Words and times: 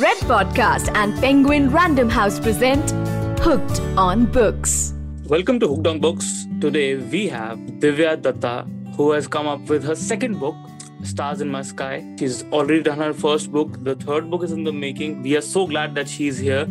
Red 0.00 0.16
Podcast 0.20 0.90
and 0.94 1.14
Penguin 1.20 1.70
Random 1.70 2.08
House 2.08 2.40
present 2.40 2.92
Hooked 3.40 3.82
on 3.98 4.24
Books. 4.24 4.94
Welcome 5.26 5.60
to 5.60 5.68
Hooked 5.68 5.86
on 5.86 6.00
Books. 6.00 6.46
Today 6.62 6.94
we 6.94 7.28
have 7.28 7.58
Divya 7.58 8.22
Datta, 8.22 8.66
who 8.96 9.10
has 9.10 9.28
come 9.28 9.46
up 9.46 9.68
with 9.68 9.84
her 9.84 9.94
second 9.94 10.40
book, 10.40 10.54
Stars 11.02 11.42
in 11.42 11.50
My 11.50 11.60
Sky. 11.60 12.02
She's 12.18 12.42
already 12.44 12.82
done 12.82 12.96
her 13.00 13.12
first 13.12 13.52
book. 13.52 13.84
The 13.84 13.94
third 13.94 14.30
book 14.30 14.42
is 14.42 14.52
in 14.52 14.64
the 14.64 14.72
making. 14.72 15.20
We 15.20 15.36
are 15.36 15.42
so 15.42 15.66
glad 15.66 15.94
that 15.96 16.08
she's 16.08 16.38
here. 16.38 16.66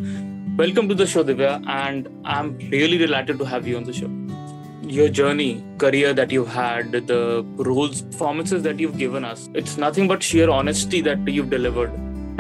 Welcome 0.58 0.90
to 0.90 0.96
the 0.96 1.06
show, 1.06 1.24
Divya, 1.24 1.64
and 1.68 2.10
I'm 2.26 2.58
really 2.72 2.98
delighted 2.98 3.38
to 3.38 3.46
have 3.46 3.68
you 3.68 3.78
on 3.78 3.84
the 3.84 3.94
show. 3.94 4.10
Your 4.82 5.10
journey, 5.10 5.64
career 5.78 6.16
that 6.16 6.32
you've 6.32 6.48
had, 6.48 6.92
the 6.92 7.46
roles, 7.58 8.02
performances 8.02 8.64
that 8.64 8.80
you've 8.80 8.98
given 8.98 9.24
us, 9.24 9.48
it's 9.54 9.78
nothing 9.78 10.08
but 10.08 10.24
sheer 10.24 10.50
honesty 10.50 11.02
that 11.02 11.28
you've 11.28 11.52
delivered 11.52 11.92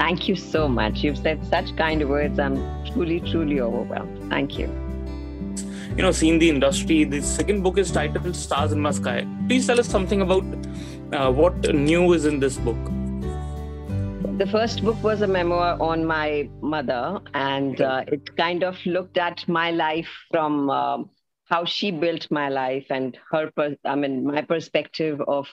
Thank 0.01 0.27
you 0.27 0.35
so 0.35 0.67
much. 0.67 1.03
You've 1.03 1.19
said 1.19 1.45
such 1.45 1.75
kind 1.77 2.09
words. 2.09 2.39
I'm 2.39 2.55
truly, 2.85 3.19
truly 3.19 3.61
overwhelmed. 3.61 4.31
Thank 4.31 4.57
you. 4.57 4.65
You 5.95 6.01
know, 6.01 6.11
seeing 6.11 6.39
the 6.39 6.49
industry, 6.49 7.03
the 7.03 7.21
second 7.21 7.61
book 7.61 7.77
is 7.77 7.91
titled 7.91 8.35
Stars 8.35 8.71
in 8.71 8.79
My 8.79 8.89
Sky. 8.89 9.27
Please 9.47 9.67
tell 9.67 9.79
us 9.79 9.87
something 9.87 10.23
about 10.23 10.43
uh, 11.13 11.31
what 11.31 11.53
new 11.75 12.13
is 12.13 12.25
in 12.25 12.39
this 12.39 12.57
book. 12.57 12.83
The 14.39 14.47
first 14.51 14.83
book 14.83 14.97
was 15.03 15.21
a 15.21 15.27
memoir 15.27 15.79
on 15.79 16.03
my 16.03 16.49
mother, 16.61 17.19
and 17.35 17.79
uh, 17.79 18.03
it 18.07 18.35
kind 18.35 18.63
of 18.63 18.83
looked 18.87 19.19
at 19.19 19.47
my 19.47 19.69
life 19.69 20.09
from 20.31 20.71
uh, 20.71 21.03
how 21.45 21.63
she 21.63 21.91
built 21.91 22.25
my 22.31 22.49
life 22.49 22.87
and 22.89 23.15
her, 23.29 23.51
per- 23.55 23.77
I 23.85 23.93
mean, 23.93 24.25
my 24.25 24.41
perspective 24.41 25.21
of 25.27 25.47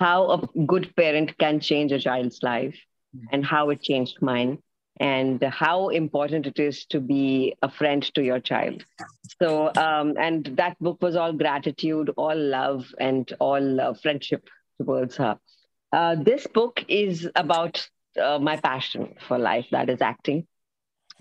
how 0.00 0.28
a 0.32 0.64
good 0.66 0.92
parent 0.96 1.38
can 1.38 1.60
change 1.60 1.92
a 1.92 2.00
child's 2.00 2.42
life 2.42 2.74
and 3.30 3.44
how 3.44 3.70
it 3.70 3.82
changed 3.82 4.20
mine 4.20 4.58
and 5.00 5.42
how 5.42 5.88
important 5.88 6.46
it 6.46 6.58
is 6.58 6.84
to 6.86 7.00
be 7.00 7.54
a 7.62 7.70
friend 7.70 8.02
to 8.14 8.22
your 8.22 8.40
child. 8.40 8.84
So 9.40 9.72
um, 9.76 10.14
and 10.18 10.44
that 10.56 10.78
book 10.80 10.98
was 11.00 11.16
all 11.16 11.32
gratitude 11.32 12.10
all 12.16 12.36
love 12.36 12.86
and 12.98 13.30
all 13.40 13.80
uh, 13.80 13.94
friendship 13.94 14.48
towards 14.80 15.16
her. 15.16 15.38
Uh, 15.92 16.16
this 16.16 16.46
book 16.46 16.84
is 16.88 17.28
about 17.34 17.86
uh, 18.20 18.38
my 18.38 18.56
passion 18.56 19.14
for 19.26 19.38
life 19.38 19.66
that 19.70 19.88
is 19.90 20.00
acting. 20.00 20.46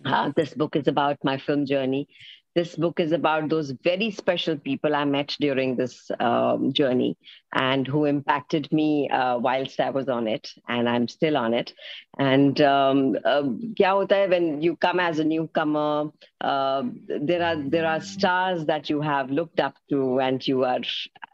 Uh, 0.04 0.32
this 0.36 0.54
book 0.54 0.76
is 0.76 0.88
about 0.88 1.18
my 1.24 1.38
film 1.38 1.66
journey 1.66 2.08
this 2.56 2.76
book 2.76 3.00
is 3.00 3.12
about 3.12 3.50
those 3.50 3.72
very 3.84 4.12
special 4.12 4.58
people 4.58 4.96
I 4.96 5.06
met 5.06 5.36
during 5.40 5.76
this 5.76 6.12
um, 6.20 6.74
journey 6.74 7.18
and 7.54 7.88
who 7.88 8.06
impacted 8.06 8.72
me 8.72 9.10
uh, 9.10 9.38
whilst 9.38 9.80
I 9.80 9.90
was 9.90 10.10
on 10.10 10.28
it, 10.28 10.50
and 10.68 10.88
I'm 10.88 11.08
still 11.08 11.38
on 11.38 11.54
it. 11.54 11.74
And 12.18 12.60
um, 12.62 13.18
uh, 13.24 13.44
when 13.44 14.62
you 14.62 14.76
come 14.78 15.00
as 15.00 15.20
a 15.20 15.24
newcomer, 15.24 16.12
uh, 16.42 16.84
there 17.08 17.44
are 17.44 17.56
there 17.56 17.88
are 17.88 18.02
stars 18.02 18.66
that 18.66 18.90
you 18.90 19.02
have 19.02 19.32
looked 19.32 19.60
up 19.60 19.76
to, 19.90 20.20
and 20.20 20.46
you 20.46 20.64
are, 20.66 20.82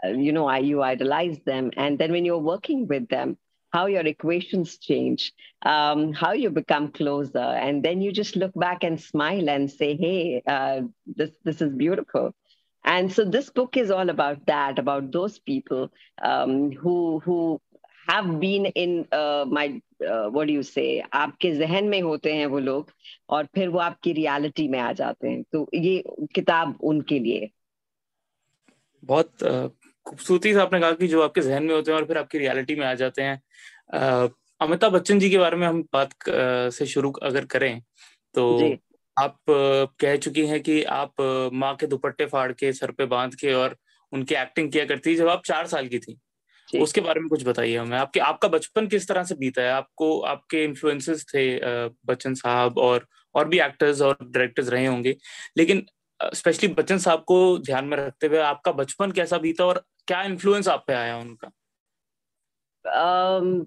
you 0.06 0.32
know, 0.32 0.52
you 0.56 0.82
idolize 0.82 1.40
them, 1.46 1.72
and 1.78 1.98
then 1.98 2.12
when 2.12 2.26
you're 2.26 2.38
working 2.38 2.88
with 2.88 3.08
them, 3.10 3.38
how 3.73 3.87
your 3.87 4.07
equations 4.07 4.77
change, 4.79 5.33
um, 5.63 6.13
how 6.13 6.33
you 6.33 6.51
become 6.51 6.89
closer, 6.93 7.39
and 7.39 7.83
then 7.83 8.01
you 8.01 8.13
just 8.13 8.37
look 8.37 8.53
back 8.55 8.83
and 8.85 9.01
smile 9.01 9.49
and 9.49 9.71
say, 9.71 9.97
"Hey, 9.97 10.43
uh, 10.47 10.83
this 11.07 11.31
this 11.45 11.61
is 11.63 11.73
beautiful." 11.75 12.35
And 12.85 13.13
so 13.13 13.25
this 13.25 13.51
book 13.51 13.77
is 13.77 13.91
all 13.91 14.09
about 14.11 14.47
that, 14.47 14.79
about 14.79 15.13
those 15.13 15.39
people 15.39 15.91
um, 16.23 16.73
who 16.73 17.21
who 17.21 17.61
have 18.09 18.41
been 18.41 18.67
in 18.67 19.07
uh, 19.13 19.45
my 19.49 19.81
uh, 20.07 20.29
what 20.29 20.47
do 20.49 20.53
you 20.53 20.63
say 20.63 21.03
आपके 21.13 21.53
जहन 21.57 21.89
में 21.89 22.01
होते 22.03 22.35
हैं 22.35 22.47
वो 22.55 22.59
लोग 22.59 22.91
और 23.31 23.47
फिर 23.55 23.69
वो 23.69 23.79
आपकी 23.79 24.13
रियलिटी 24.13 24.69
में 24.69 24.79
आ 24.79 24.93
जाते 25.03 25.29
हैं 25.31 25.43
तो 25.53 25.67
ये 25.75 26.03
किताब 26.35 26.79
उनके 26.93 27.19
लिए 27.19 27.51
बहुत 29.05 29.43
खूबसूरती 30.08 30.54
से 30.54 30.60
आपने 30.60 30.80
कहा 30.80 30.92
कि 30.92 31.08
जो 31.08 31.22
आपके 31.22 31.42
जहन 31.42 31.64
में 31.64 31.74
होते 31.76 31.92
हैं 31.92 31.98
और 32.00 32.06
फिर 32.06 32.18
आपकी 32.18 32.38
रियलिटी 32.38 32.76
में 32.76 32.86
आ 32.88 32.94
जाते 32.94 33.22
हैं। 33.22 33.42
अमिताभ 34.62 34.92
बच्चन 34.92 35.20
जी 35.20 35.30
के 35.30 35.38
बारे 35.38 35.58
में 35.58 35.68
हम 35.68 35.82
बात 35.94 36.14
से 36.74 36.86
शुरू 36.86 37.12
अगर 37.24 37.46
करें 37.46 37.82
तो 38.36 38.46
आप 39.18 39.38
कह 39.50 40.16
चुकी 40.18 40.46
हैं 40.48 40.60
कि 40.62 40.84
आप 40.84 41.22
माँ 41.54 41.76
के 41.76 41.88
दुपट्टे 41.88 42.26
फाड़ 42.26 42.52
के 42.52 42.72
सर 42.74 42.92
पे 42.92 43.06
बाँध 43.06 43.36
के 43.36 43.54
और 43.54 43.76
उनकी 44.14 44.36
एक्टिंग 44.36 44.72
किया 44.72 44.86
करती 44.86 45.16
जब 45.16 45.28
आप 45.28 45.42
चार 45.46 45.68
साल 45.68 45.88
की 45.88 46.00
थी। 46.00 46.18
उसके 46.70 47.02
बारे 47.02 47.20
में 47.20 47.30
कुछ 47.30 47.44
बताइए 47.48 47.78
हमें। 47.78 47.98
आपके 47.98 48.20
आपका 48.20 48.48
बचपन 48.48 48.88
किस 48.88 49.08
तरह 49.08 49.24
से 49.24 49.36
बीता 49.36 49.62
है? 49.62 49.72
आपको 49.72 50.20
आपके 50.22 50.64
इन्फ्लुएंसेस 50.64 51.26
थे 51.26 51.46
बच्चन 52.08 52.34
साहब 52.36 52.78
और 52.78 53.08
और 53.36 53.48
भी 53.48 53.60
एक्टर्स 53.60 54.02
और 54.02 54.18
डायरेक्टर्स 54.24 54.70
रहे 54.70 54.86
होंगे। 54.86 55.16
लेकिन 55.58 55.86
स्पेशली 56.20 56.70
बच्चन 56.70 56.98
साहब 56.98 57.24
को 57.28 57.38
ध्यान 57.58 57.86
में 57.86 57.98
रखते 57.98 58.28
हुए 58.28 58.40
आपका 58.40 58.72
बचपन 58.72 59.12
कैसा 59.12 59.38
बीता 59.38 59.66
और 59.66 59.84
क्या 60.07 60.23
इन्फ्लुएंस 60.23 60.69
आप 60.69 60.85
पे 60.87 60.95
आया 60.95 61.19
उनका 61.19 61.49
um, 63.03 63.67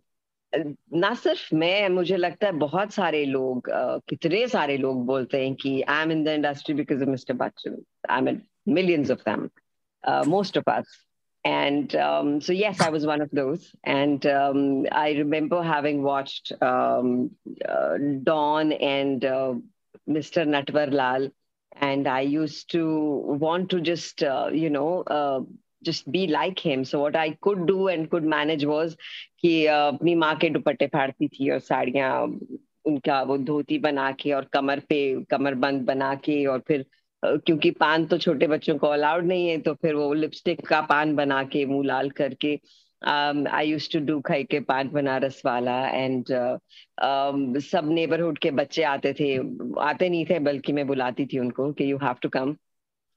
ना 0.93 1.13
सिर्फ 1.13 1.53
मैं 1.53 1.89
मुझे 1.89 2.17
लगता 2.17 2.47
है 2.47 2.53
बहुत 2.59 2.93
सारे 2.93 3.23
लोग 3.25 3.69
uh, 3.69 3.99
कितने 4.09 4.47
सारे 4.47 4.77
लोग 4.77 5.05
बोलते 5.05 5.43
हैं 5.45 5.55
कि 5.55 5.81
I 5.81 6.03
am 6.03 6.11
in 6.11 6.23
the 6.23 6.27
industry 6.27 6.75
because 6.75 7.01
of 7.01 7.07
mister 7.07 7.33
Bachchan 7.33 7.81
I 8.09 8.21
mean 8.21 8.41
millions 8.67 9.11
of 9.11 9.23
them 9.29 9.49
most 10.29 10.57
of 10.57 10.69
us 10.69 11.01
and 11.45 11.95
um, 11.95 12.41
so 12.41 12.51
yes 12.51 12.81
i 12.81 12.89
was 12.89 13.05
one 13.05 13.21
of 13.21 13.29
those 13.31 13.71
and 13.83 14.25
um, 14.25 14.85
i 14.91 15.11
remember 15.11 15.61
having 15.61 16.01
watched 16.01 16.51
um, 16.61 17.29
uh, 17.69 17.97
dawn 18.23 18.71
and 18.71 19.25
uh, 19.25 19.53
mr 20.09 20.45
natwar 20.53 20.87
lal 20.91 21.29
and 21.89 22.07
i 22.07 22.21
used 22.21 22.71
to 22.71 22.85
want 23.45 23.69
to 23.69 23.79
just 23.79 24.23
uh, 24.23 24.49
you 24.63 24.71
know 24.71 25.03
uh, 25.17 25.39
just 25.82 26.10
be 26.10 26.26
like 26.26 26.58
him. 26.58 26.84
So 26.84 27.00
what 27.00 27.16
I 27.16 27.36
could 27.42 27.66
do 27.66 27.88
and 27.88 28.10
could 28.10 28.24
manage 28.24 28.64
was 28.64 28.96
कि 29.40 29.66
अपनी 29.66 30.14
माँ 30.14 30.34
के 30.36 30.50
दुपट्टे 30.50 30.86
फाड़ती 30.86 31.28
थी 31.28 31.50
और 31.50 31.58
साड़ियाँ 31.60 32.10
उनका 32.86 33.22
वो 33.22 33.36
धोती 33.38 33.78
बना 33.78 34.10
के 34.20 34.32
और 34.32 34.48
कमर 34.52 34.80
पे 34.88 35.00
कमर 35.30 35.54
बंद 35.64 35.82
बना 35.86 36.14
के 36.24 36.44
और 36.46 36.62
फिर 36.68 36.84
क्योंकि 37.22 37.70
पान 37.70 38.06
तो 38.06 38.18
छोटे 38.18 38.46
बच्चों 38.46 38.76
को 38.78 38.86
अलाउड 38.88 39.24
नहीं 39.26 39.48
है 39.48 39.58
तो 39.60 39.74
फिर 39.74 39.94
वो 39.94 40.12
लिपस्टिक 40.14 40.66
का 40.66 40.80
पान 40.90 41.14
बना 41.16 41.42
के 41.52 41.64
मुँह 41.66 41.86
लाल 41.86 42.10
करके 42.20 42.58
आई 43.02 43.66
यूज़ 43.66 43.88
टू 43.92 43.98
डू 44.06 44.20
खाई 44.20 44.44
के 44.44 44.60
पान 44.60 44.88
बनारस 44.88 45.42
वाला 45.44 45.76
एंड 45.88 46.24
um, 46.24 47.60
सब 47.60 47.88
नेबरहुड 47.90 48.38
के 48.38 48.50
बच्चे 48.50 48.82
आते 48.84 49.12
थे 49.20 49.36
आते 49.82 50.08
नहीं 50.08 50.24
थे 50.30 50.38
बल्कि 50.48 50.72
मैं 50.72 50.86
बुलाती 50.86 51.26
थी 51.26 51.38
उनको 51.38 51.72
कि 51.72 51.90
you 51.90 51.98
have 52.02 52.16
to 52.22 52.28
come 52.28 52.54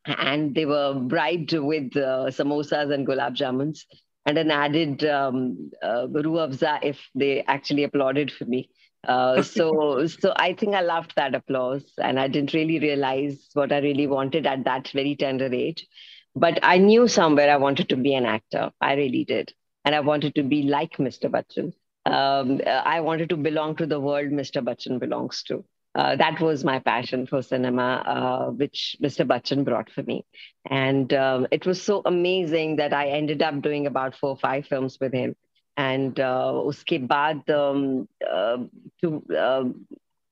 and 0.05 0.53
they 0.53 0.65
were 0.65 0.93
bribed 0.93 1.53
with 1.53 1.95
uh, 1.95 2.29
samosas 2.29 2.93
and 2.93 3.07
gulab 3.07 3.35
jamuns 3.35 3.79
and 4.25 4.37
an 4.37 4.51
added 4.51 5.03
um, 5.05 5.71
uh, 5.81 6.07
afza 6.07 6.79
if 6.81 6.99
they 7.15 7.43
actually 7.43 7.83
applauded 7.83 8.31
for 8.31 8.45
me. 8.45 8.69
Uh, 9.07 9.41
so, 9.55 10.05
so 10.07 10.33
I 10.35 10.53
think 10.53 10.75
I 10.75 10.81
loved 10.81 11.13
that 11.15 11.35
applause, 11.35 11.83
and 11.97 12.19
I 12.19 12.27
didn't 12.27 12.53
really 12.53 12.79
realize 12.79 13.49
what 13.53 13.71
I 13.71 13.79
really 13.79 14.07
wanted 14.07 14.45
at 14.45 14.63
that 14.65 14.89
very 14.89 15.15
tender 15.15 15.53
age. 15.53 15.87
But 16.35 16.59
I 16.63 16.77
knew 16.77 17.07
somewhere 17.07 17.51
I 17.51 17.57
wanted 17.57 17.89
to 17.89 17.95
be 17.95 18.15
an 18.15 18.25
actor. 18.25 18.71
I 18.81 18.93
really 18.95 19.23
did, 19.23 19.53
and 19.85 19.93
I 19.93 19.99
wanted 19.99 20.35
to 20.35 20.43
be 20.43 20.63
like 20.63 20.97
Mr. 20.97 21.29
Bachchan. 21.29 21.73
Um, 22.05 22.61
I 22.65 22.99
wanted 23.01 23.29
to 23.29 23.37
belong 23.37 23.75
to 23.77 23.85
the 23.85 23.99
world 23.99 24.29
Mr. 24.29 24.63
Bachchan 24.63 24.99
belongs 24.99 25.43
to 25.43 25.63
uh, 25.94 26.14
that 26.16 26.40
was 26.40 26.64
my 26.64 26.78
passion 26.78 27.26
for 27.26 27.42
cinema, 27.42 28.02
uh, 28.06 28.50
which 28.50 28.96
Mr. 29.02 29.26
Bachchan 29.26 29.64
brought 29.64 29.90
for 29.90 30.02
me. 30.02 30.24
And 30.70 31.12
um, 31.12 31.46
it 31.50 31.66
was 31.66 31.82
so 31.82 32.02
amazing 32.04 32.76
that 32.76 32.92
I 32.92 33.08
ended 33.08 33.42
up 33.42 33.60
doing 33.62 33.86
about 33.86 34.14
four 34.14 34.30
or 34.30 34.36
five 34.36 34.66
films 34.66 34.98
with 35.00 35.12
him. 35.12 35.34
And 35.76 36.20
uh, 36.20 36.62
uske 36.66 37.08
baad, 37.08 37.50
um, 37.50 38.08
uh, 38.30 38.58
to, 39.00 39.24
um, 39.38 39.86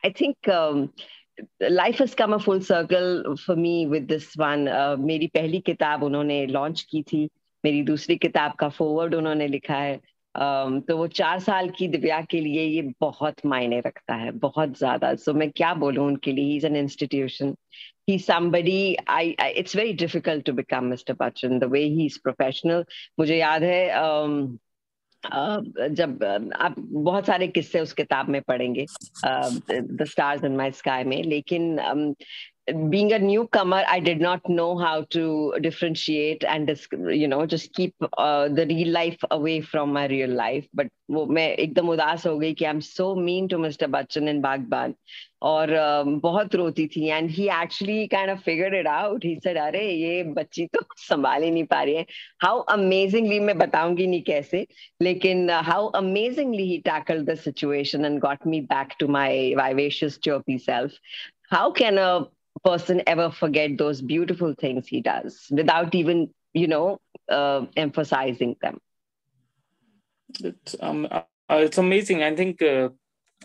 I 0.05 0.11
think 0.11 0.49
um, 0.49 0.93
life 1.61 1.99
has 1.99 2.15
come 2.15 2.33
a 2.33 2.39
full 2.39 2.61
circle 2.61 3.37
for 3.37 3.57
me 3.57 3.87
with 3.87 4.09
this 4.09 4.37
one. 4.37 4.69
Uh, 4.69 4.97
मेरी 4.97 5.27
पहली 5.27 5.61
किताब 5.61 6.03
उन्होंने 6.03 6.51
launch 6.51 6.83
की 6.83 7.03
थी. 7.03 7.29
मेरी 7.65 7.83
दूसरी 7.83 8.17
किताब 8.17 8.53
का 8.53 8.73
forward 8.73 9.15
उन्होंने 9.15 9.49
लिखा 9.49 9.75
है. 9.75 10.01
तो 10.38 10.98
वो 10.98 11.08
चार 11.08 11.40
साल 11.40 11.70
की 11.70 11.88
दिव्या 11.88 12.22
के 12.22 12.42
लिए 12.42 12.64
ये 12.64 12.94
बहुत 13.02 13.36
मायने 13.46 13.80
रखता 13.80 14.16
है 14.16 14.32
बहुत 14.32 14.78
ज़्यादा। 14.78 15.16
सो 15.16 15.32
so, 15.32 15.38
मैं 15.38 15.52
क्या 15.52 15.74
बोलूँ 15.74 16.08
उनके 16.08 16.32
लिए? 16.32 16.56
Is 16.56 16.66
an 16.66 16.76
institution 16.76 17.56
he 18.10 18.18
somebody 18.20 18.96
I, 19.10 19.36
I 19.40 19.54
it's 19.62 19.76
very 19.76 19.94
difficult 19.94 20.46
to 20.46 20.54
become 20.54 20.90
Mr. 20.90 21.16
Bachchan 21.16 21.60
the 21.60 21.70
way 21.70 21.90
he's 21.90 22.18
professional. 22.28 22.84
मुझे 23.20 23.38
याद 23.38 23.64
है 23.64 23.90
um, 24.04 24.60
uh, 25.24 25.90
जब 25.90 26.24
आप 26.56 26.76
बहुत 26.80 27.26
सारे 27.26 27.48
किस्से 27.48 27.80
उस 27.80 27.94
किताब 27.94 28.30
में 28.30 28.42
पढ़ेंगे 28.42 28.86
the 29.72 30.06
stars 30.10 30.44
in 30.44 30.56
my 30.56 30.72
sky 30.72 31.04
में 31.04 31.24
लेकिन 31.24 31.78
um, 31.78 32.16
being 32.90 33.14
a 33.14 33.20
newcomer, 33.20 33.84
I 33.88 34.00
did 34.00 34.22
not 34.22 34.48
know 34.48 34.78
how 34.78 35.04
to 35.12 35.56
differentiate 35.62 36.44
and 36.44 36.70
you 37.10 37.28
know 37.28 37.46
just 37.46 37.74
keep 37.74 37.96
uh, 38.18 38.50
the 38.50 38.66
real 38.66 38.90
life 38.90 39.20
away 39.32 39.62
from 39.62 39.94
my 39.94 40.08
real 40.08 40.30
life. 40.30 40.68
But 40.74 40.88
वो 41.12 41.26
मैं 41.26 41.48
एकदम 41.60 41.90
उदास 41.90 42.26
हो 42.28 42.38
गई 42.40 42.54
कि 42.54 42.66
I'm 42.66 42.82
so 42.82 43.16
mean 43.16 43.48
to 43.50 43.58
Mr. 43.58 43.88
Bachchan 43.92 44.30
in 44.30 44.42
Bagban 44.42 44.94
और 45.44 45.74
um, 45.78 46.20
बहुत 46.22 46.56
रोती 46.56 46.88
थी 46.96 47.10
and 47.12 47.30
he 47.30 47.50
actually 47.50 48.08
kind 48.08 48.32
of 48.32 48.44
figured 48.44 48.74
it 48.74 48.88
out. 48.88 49.24
He 49.24 49.40
said 49.44 49.58
अरे 49.58 49.86
ये 49.92 50.24
बच्ची 50.34 50.66
तो 50.74 50.82
संभाल 50.98 51.44
ही 51.44 51.52
नहीं 51.52 51.66
पा 51.68 51.82
रही 51.84 51.96
है. 51.96 52.06
How 52.44 52.64
amazingly 52.76 53.40
मैं 53.40 53.58
बताऊँगी 53.58 54.08
नहीं 54.08 54.22
कैसे 54.24 54.66
लेकिन 55.02 55.50
uh, 55.50 55.64
how 55.64 55.90
amazingly 56.02 56.68
he 56.68 56.82
tackled 56.82 57.26
the 57.26 57.36
situation 57.36 58.06
and 58.06 58.22
got 58.22 58.46
me 58.46 58.62
back 58.62 58.98
to 59.00 59.08
my 59.08 59.54
vivacious 59.58 60.18
chirpy 60.18 60.58
self. 60.58 60.92
How 61.50 61.72
can 61.72 61.98
a 61.98 62.28
person 62.64 63.02
ever 63.08 63.32
forget 63.32 63.78
those 63.78 64.02
beautiful 64.02 64.54
things 64.54 64.88
he 64.88 65.02
does 65.02 65.48
without 65.50 65.96
even 65.96 66.30
you 66.54 66.68
know 66.68 67.00
uh, 67.30 67.66
emphasizing 67.76 68.56
them. 68.62 68.80
It's 70.40 70.76
um 70.80 71.08
uh, 71.12 71.24
it's 71.50 71.78
amazing. 71.78 72.24
I 72.24 72.36
think 72.36 72.62
uh, 72.62 72.90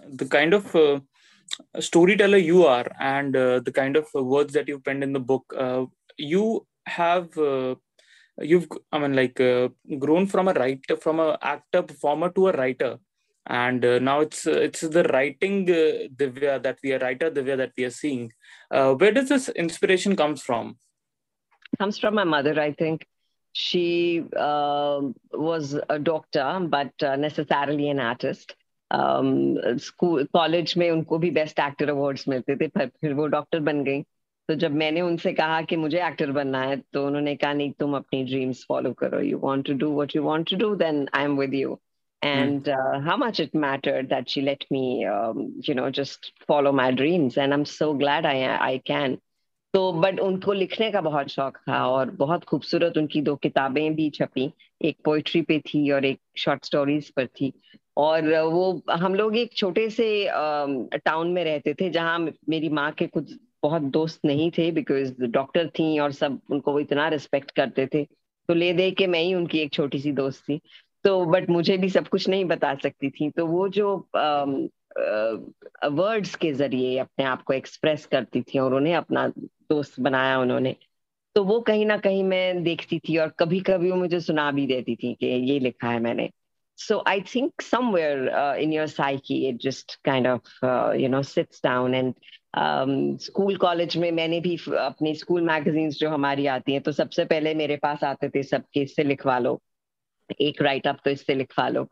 the 0.08 0.26
kind 0.26 0.54
of 0.54 0.74
uh, 0.74 1.00
storyteller 1.80 2.38
you 2.38 2.64
are 2.66 2.86
and 3.00 3.36
uh, 3.36 3.60
the 3.60 3.72
kind 3.72 3.96
of 3.96 4.06
words 4.14 4.52
that 4.54 4.68
you've 4.68 4.84
penned 4.84 5.02
in 5.02 5.12
the 5.12 5.20
book 5.20 5.54
you 6.18 6.66
have 6.86 7.28
you've 8.40 8.68
i 8.92 8.98
mean 8.98 9.14
like 9.14 9.40
grown 9.98 10.26
from 10.26 10.48
a 10.48 10.52
writer 10.52 10.96
from 10.96 11.20
a 11.20 11.38
actor 11.42 11.82
performer 11.82 12.30
to 12.30 12.48
a 12.48 12.52
writer 12.52 12.98
and 13.45 13.83
uh, 13.83 13.99
now 13.99 14.19
it's 14.19 14.45
uh, 14.45 14.51
it's 14.51 14.81
the 14.81 15.03
writing 15.05 15.69
uh, 15.69 16.07
divya 16.15 16.61
that 16.61 16.77
we 16.83 16.93
are 16.93 16.99
writer 16.99 17.31
divya 17.31 17.57
that 17.57 17.71
we 17.77 17.85
are 17.85 17.95
seeing 18.01 18.31
uh, 18.71 18.93
where 18.93 19.11
does 19.11 19.29
this 19.29 19.49
inspiration 19.49 20.15
comes 20.15 20.41
from 20.41 20.77
comes 21.79 21.97
from 21.97 22.13
my 22.13 22.23
mother 22.23 22.59
i 22.59 22.71
think 22.71 23.07
she 23.55 24.23
uh, 24.37 25.01
was 25.33 25.77
a 25.89 25.99
doctor 25.99 26.59
but 26.69 26.93
uh, 27.03 27.15
necessarily 27.15 27.89
an 27.89 27.99
artist 27.99 28.55
school 28.91 30.21
um, 30.21 30.27
college 30.33 30.73
में 30.77 30.89
उनको 30.91 31.17
भी 31.17 31.29
best 31.31 31.59
actor 31.59 31.89
awards 31.89 32.27
मिलते 32.27 32.55
थे 32.55 32.67
पर 32.67 32.87
फिर 33.01 33.13
वो 33.13 33.27
doctor 33.35 33.59
बन 33.67 33.83
गई 33.83 34.01
तो 34.49 34.55
जब 34.63 34.71
मैंने 34.81 35.01
उनसे 35.01 35.33
कहा 35.33 35.61
कि 35.61 35.75
मुझे 35.75 36.01
एक्टर 36.07 36.31
बनना 36.31 36.61
है 36.63 36.75
तो 36.93 37.05
उन्होंने 37.07 37.35
कहा 37.35 37.53
नहीं 37.53 37.71
तुम 37.79 37.95
अपनी 37.97 38.23
ड्रीम्स 38.23 38.65
फॉलो 38.69 38.91
करो 39.03 39.19
you 39.19 39.39
want 39.43 39.65
to 39.67 39.73
do 39.83 39.91
what 39.93 40.15
you 40.15 40.23
want 40.23 40.49
to 40.49 40.57
do 40.57 40.73
then 40.75 41.07
I 41.13 41.23
am 41.23 41.37
with 41.39 41.53
you 41.53 41.79
and 42.26 42.70
mm. 42.70 42.78
uh, 42.78 43.00
how 43.08 43.16
much 43.22 43.40
it 43.44 43.54
mattered 43.66 44.10
that 44.14 44.34
she 44.34 44.42
let 44.48 44.66
me 44.76 44.82
um, 45.14 45.44
you 45.68 45.78
know 45.78 45.90
just 46.00 46.32
follow 46.48 46.72
my 46.80 46.90
dreams. 47.02 47.38
And 47.44 47.58
i'm 47.58 47.64
so 47.76 47.92
glad 48.02 48.32
i 48.32 48.36
i 48.72 48.74
can. 48.90 49.16
तो 49.74 49.92
but 49.92 50.20
उनको 50.20 50.52
लिखने 50.52 50.90
का 50.90 51.00
बहुत 51.00 51.28
शौक 51.28 51.56
था 51.68 51.86
और 51.86 52.10
बहुत 52.20 52.44
खूबसूरत 52.44 52.96
उनकी 52.98 53.20
दो 53.22 53.34
किताबें 53.36 53.94
भी 53.94 54.08
छपी। 54.10 54.50
एक 54.84 54.96
पोइट्री 55.04 55.42
पे 55.48 55.58
थी 55.66 55.90
और 55.92 56.04
एक 56.04 56.20
शॉर्ट 56.38 56.64
स्टोरीज 56.64 57.10
पर 57.16 57.26
थी। 57.40 57.52
और 57.96 58.28
वो 58.42 58.82
हम 58.90 59.14
लोग 59.14 59.36
एक 59.36 59.52
छोटे 59.56 59.88
से 59.90 60.08
टाउन 60.30 61.32
में 61.32 61.42
रहते 61.44 61.74
थे 61.74 61.90
जहाँ 61.90 62.18
मेरी 62.48 62.68
माँ 62.68 62.90
के 62.92 63.06
कुछ 63.06 63.34
बहुत 63.62 63.82
दोस्त 63.82 64.24
नहीं 64.24 64.50
थे 64.58 64.70
बिकॉज़ 64.72 65.12
डॉक्टर 65.20 65.68
थी 65.78 65.98
और 65.98 66.12
सब 66.12 66.40
उनको 66.50 66.72
वो 66.72 66.80
इतना 66.80 67.08
रिस्पेक्ट 67.08 67.50
करते 67.50 67.86
थे। 67.94 68.04
तो 68.48 68.54
ले 68.54 68.72
दे 68.72 68.90
के 68.90 69.06
मैं 69.06 69.20
ही 69.20 69.34
उनकी 69.34 69.58
एक 69.58 69.72
छोटी 69.72 69.98
सी 69.98 70.12
दोस्त 70.12 70.42
थी। 70.48 70.60
तो 71.06 71.24
बट 71.24 71.50
मुझे 71.50 71.76
भी 71.78 71.88
सब 71.90 72.08
कुछ 72.08 72.28
नहीं 72.28 72.44
बता 72.44 72.74
सकती 72.82 73.10
थी। 73.10 73.30
तो 73.30 73.46
वो 73.46 73.68
जो 73.68 73.90
वर्ड्स 75.92 76.34
के 76.34 76.52
ज़रिए 76.52 76.96
अपने 76.98 77.24
आप 77.24 77.42
को 77.42 77.52
एक्सप्रेस 77.52 78.06
करती 78.06 78.42
थी 78.42 78.58
और 78.58 78.74
उन्हें 78.74 78.94
अपना 78.94 79.26
दोस्त 79.38 80.00
बनाया 80.00 80.38
उन्होंने 80.38 80.74
तो 81.34 81.44
वो 81.44 81.60
कहीं 81.60 81.84
ना 81.86 81.96
कहीं 81.98 82.22
मैं 82.24 82.62
देखती 82.62 82.98
थी 82.98 83.16
और 83.16 83.28
कभी 83.38 83.60
कभी 83.60 83.90
वो 83.90 83.96
मुझे 83.96 84.20
सुना 84.20 84.50
भी 84.52 84.66
देती 84.66 84.96
थी 84.96 85.12
कि 85.20 85.26
ये 85.50 85.58
लिखा 85.58 85.88
है 85.88 86.00
मैंने। 86.00 86.28
Think 86.78 87.62
somewhere 87.62 88.28
uh, 88.38 88.56
in 88.62 88.72
your 88.72 88.86
psyche 88.86 89.36
it 89.48 89.60
just 89.60 89.98
kind 90.04 90.26
of 90.26 90.40
uh, 90.62 90.92
you 91.02 91.08
know 91.08 91.22
sits 91.22 91.60
down 91.60 91.94
and 91.94 92.14
school 93.20 93.56
college 93.56 93.96
में 93.96 94.10
मैंने 94.12 94.40
भी 94.40 94.56
अपनी 94.78 95.14
स्कूल 95.14 95.42
मैगजीन्स 95.42 95.98
जो 95.98 96.10
हमारी 96.10 96.46
आती 96.46 96.72
हैं 96.72 96.80
तो 96.82 96.92
सबसे 96.92 97.24
पहले 97.24 97.54
मेरे 97.54 97.76
पास 97.76 98.04
आते 98.04 98.28
थे 98.28 98.42
सबके 98.42 98.82
इससे 98.82 99.04
लिखवा 99.04 99.38
लो। 99.38 99.60
एक 100.40 100.62
राइट 100.62 100.86
अप 100.86 100.98
तो 101.04 101.10
इससे 101.10 101.34
लिखवा 101.34 101.68
लो। 101.68 101.86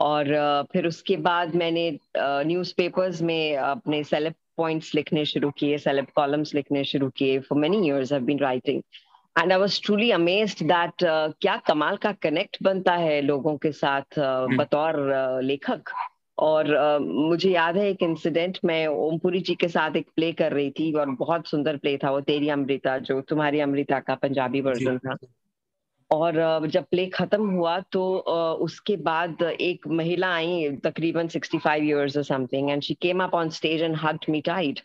और 0.00 0.26
फिर 0.72 0.86
उसके 0.86 1.16
बाद 1.16 1.54
मैंने 1.54 1.90
न्यूज़पेपर्स 2.18 3.22
में 3.22 3.56
अपने 3.56 4.02
सेलेब 4.04 4.34
पॉइंट्स 4.56 4.94
लिखने 4.94 5.24
शुरू 5.24 5.50
किए 5.50 5.78
सेलेब 5.78 6.06
कॉलम्स 6.14 6.54
लिखने 6.54 6.84
शुरू 6.84 7.08
किए 7.16 7.38
for 7.38 7.58
many 7.58 7.86
years 7.86 8.12
have 8.12 8.22
been 8.22 8.38
writing 8.38 8.82
and 9.36 9.52
I 9.52 9.58
was 9.58 9.80
truly 9.84 10.10
amazed 10.10 10.62
that 10.64 11.04
क्या 11.04 11.56
कमाल 11.56 11.96
का 11.96 12.12
कनेक्ट 12.12 12.56
बनता 12.62 12.94
है 12.94 13.20
लोगों 13.22 13.56
के 13.56 13.72
साथ 13.72 14.18
uh, 14.18 14.58
बतौर 14.58 14.94
uh, 14.94 15.44
लेखक। 15.44 15.92
और 16.38 16.66
uh, 16.66 17.06
मुझे 17.06 17.50
याद 17.50 17.76
है 17.76 17.88
एक 17.90 18.02
इंसिडेंट 18.02 18.58
मैं 18.64 18.86
ओमपुरी 18.86 19.40
जी 19.40 19.54
के 19.54 19.68
साथ 19.68 19.96
एक 19.96 20.06
प्ले 20.16 20.32
कर 20.32 20.52
रही 20.52 20.70
थी 20.70 20.92
और 20.92 21.10
बहुत 21.16 21.46
सुंदर 21.46 21.76
प्ले 21.76 21.96
था 21.96 22.10
वो 22.10 22.20
तेरी 22.20 22.48
अमृता 22.48 22.98
जो 22.98 23.20
तुम्हारी 23.20 23.60
अमृता 23.60 23.98
का 24.00 24.14
पंजाबी 24.14 24.60
वर्जन 24.60 24.98
था। 24.98 25.16
और 26.12 26.66
जब 26.66 26.84
प्ले 26.90 27.06
खत्म 27.14 27.50
हुआ 27.50 27.78
तो 27.92 28.04
उसके 28.66 28.96
बाद 29.08 29.42
एक 29.42 29.86
महिला 29.88 30.32
आई 30.34 30.70
तकरीबन 30.84 31.28
65 31.28 31.84
years 31.88 32.16
or 32.16 32.24
something 32.30 32.70
and 32.70 32.84
she 32.84 32.96
came 33.06 33.20
up 33.26 33.34
on 33.40 33.50
stage 33.58 33.84
and 33.88 33.96
hugged 33.96 34.26
me 34.28 34.42
tight 34.42 34.82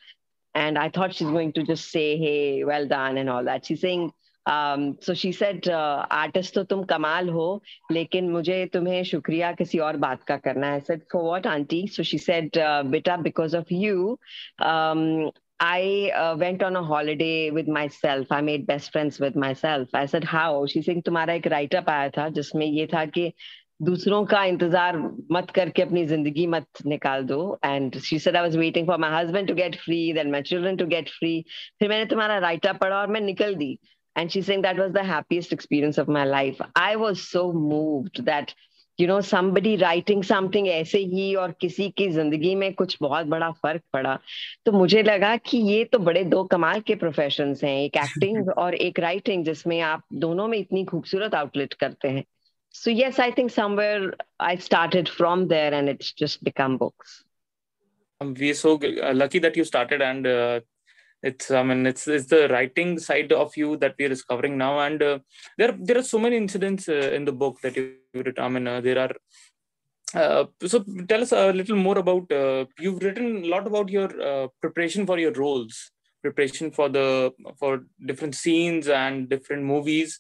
and 0.56 0.78
I 0.78 0.90
thought 0.90 1.16
she's 1.16 1.32
going 1.38 1.52
to 1.54 1.64
just 1.64 1.92
say 1.92 2.06
hey 2.18 2.64
well 2.64 2.88
done 2.88 3.18
and 3.18 3.30
all 3.30 3.44
that 3.46 3.66
she's 3.66 3.82
saying 3.82 4.12
um, 4.46 4.98
so 5.02 5.16
she 5.16 5.32
said 5.32 5.68
uh, 5.68 6.06
artist 6.12 6.54
तो 6.56 6.64
तुम 6.64 6.84
कमाल 6.92 7.30
हो 7.30 7.48
लेकिन 7.92 8.30
मुझे 8.32 8.66
तुम्हें 8.74 9.04
शुक्रिया 9.12 9.52
किसी 9.62 9.80
और 9.88 9.98
बात 10.06 10.24
का 10.28 10.38
करना 10.46 10.68
है 10.74 10.82
I 10.82 10.84
said 10.84 11.08
for 11.12 11.24
what 11.24 11.48
auntie 11.48 11.88
so 11.88 12.04
she 12.04 12.20
said 12.28 12.58
uh, 12.58 12.84
beta 12.84 13.18
because 13.30 13.56
of 13.56 13.72
you 13.72 14.20
um, 14.60 15.32
I 15.60 16.12
uh, 16.14 16.36
went 16.38 16.62
on 16.62 16.76
a 16.76 16.84
holiday 16.84 17.50
with 17.50 17.68
myself. 17.68 18.28
I 18.30 18.42
made 18.42 18.68
best 18.68 18.92
friends 18.92 19.20
with 19.20 19.36
myself. 19.36 19.88
I 19.94 20.06
said, 20.06 20.24
how? 20.26 20.66
She 20.66 20.82
said, 20.82 21.04
तुम्हारा 21.06 21.34
एक 21.34 21.48
right 21.48 21.76
up 21.76 21.90
आया 21.90 22.10
था 22.18 22.28
जिसमें 22.30 22.66
ये 22.66 22.88
था 22.94 23.06
कि 23.06 23.32
दूसरों 23.82 24.24
का 24.26 24.44
इंतज़ार 24.46 24.98
मत 25.32 25.50
करके 25.56 25.82
अपनी 25.82 26.06
ज़िंदगी 26.08 26.46
मत 26.48 26.68
निकाल 26.86 27.24
दो 27.26 27.40
and 27.66 27.98
she 28.00 28.20
said 28.20 28.36
I 28.36 28.42
was 28.42 28.56
waiting 28.58 28.88
for 28.88 28.98
my 28.98 29.12
husband 29.14 29.48
to 29.48 29.54
get 29.56 29.76
free 29.80 29.98
then 30.14 30.32
my 30.32 30.42
children 30.42 30.78
to 30.78 30.86
get 30.88 31.10
free 31.10 31.42
फिर 31.80 31.90
मैंने 31.90 32.06
तुम्हारा 32.10 32.38
राइट 32.40 32.66
अप 32.68 32.78
पढ़ा 32.82 33.00
और 33.00 33.08
मैं 33.08 33.22
निकल 33.22 33.56
दी 33.56 33.78
and 34.16 34.30
she 34.30 34.42
saying 34.42 34.64
that 34.64 34.80
was 34.80 34.92
the 34.92 35.06
happiest 35.06 35.54
experience 35.54 36.00
of 36.00 36.12
my 36.12 36.26
life 36.26 36.62
I 36.78 36.96
was 36.96 37.18
so 37.18 37.52
moved 37.70 38.22
that 38.26 38.52
you 39.00 39.08
know 39.08 39.22
somebody 39.22 39.76
writing 39.76 40.24
something 40.24 40.68
ऐसे 40.68 40.98
ही 40.98 41.36
और 41.36 41.52
किसी 41.52 41.90
की 41.90 42.10
ज़िंदगी 42.10 42.56
में 42.56 42.74
कुछ 42.74 42.98
बहुत 43.02 43.26
बड़ा 43.26 43.52
फ़र्क 43.52 43.82
पड़ा। 43.94 44.20
तो 44.66 44.72
मुझे 44.72 45.04
लगा 45.04 45.38
कि 45.38 45.58
ये 45.58 45.84
तो 45.84 46.00
बड़े 46.00 46.24
दो 46.24 46.44
कमाल 46.44 46.82
के 46.82 46.96
प्रोफेशन 46.96 47.56
हैं 47.64 47.82
एक 47.82 47.98
एक्टिंग 47.98 48.50
और 48.58 48.76
एक 48.76 49.00
राइटिंग 49.00 49.46
जिसमें 49.46 49.80
आप 49.82 50.04
दोनों 50.14 50.48
में 50.48 50.58
इतनी 50.58 50.86
खूबसूरत 50.86 51.36
आउटलेट 51.36 51.74
करते 51.74 52.08
हैं। 52.08 52.24
So 52.76 52.92
yes 52.92 53.20
i 53.20 53.32
think 53.32 53.52
somewhere 53.52 54.14
i 54.40 54.56
started 54.58 55.10
from 55.10 55.48
there 55.48 55.74
and 55.74 55.92
it's 55.92 56.12
just 56.22 56.44
become 56.44 56.74
books 56.78 57.24
um, 58.22 58.34
we're 58.34 58.54
so 58.54 58.74
lucky 59.14 59.40
that 59.40 59.56
you 59.56 59.64
started 59.64 60.02
and 60.02 60.28
uh, 60.28 60.60
it's 61.30 61.50
i 61.60 61.62
mean 61.68 61.82
it's 61.92 62.04
it's 62.16 62.28
the 62.34 62.42
writing 62.54 62.92
side 63.08 63.32
of 63.44 63.56
you 63.60 63.70
that 63.78 63.96
we're 63.98 64.14
discovering 64.16 64.58
now. 64.58 64.74
And 64.88 65.02
uh, 65.02 65.20
there 65.58 65.74
there 65.88 65.98
are 65.98 66.10
so 66.14 66.20
many 66.26 66.38
incidents 66.38 66.88
uh, 66.88 67.10
in 67.18 67.26
the 67.26 67.36
book 67.44 67.60
that 67.64 67.76
you 67.76 67.96
written. 68.14 68.44
I 68.48 68.50
mean 68.50 68.68
uh, 68.68 68.82
there 68.82 69.00
are 69.06 69.14
uh, 70.22 70.46
so 70.72 70.84
tell 71.10 71.22
us 71.26 71.32
a 71.32 71.52
little 71.52 71.80
more 71.88 71.98
about 71.98 72.32
uh, 72.32 72.66
you've 72.80 73.02
written 73.02 73.44
a 73.44 73.48
lot 73.48 73.66
about 73.72 73.90
your 73.90 74.10
uh, 74.30 74.48
preparation 74.62 75.06
for 75.06 75.18
your 75.18 75.34
roles 75.34 75.92
preparation 76.22 76.72
for 76.78 76.88
the 76.90 77.32
for 77.60 77.74
different 78.06 78.36
scenes 78.36 78.88
and 78.88 79.30
different 79.30 79.64
movies. 79.64 80.20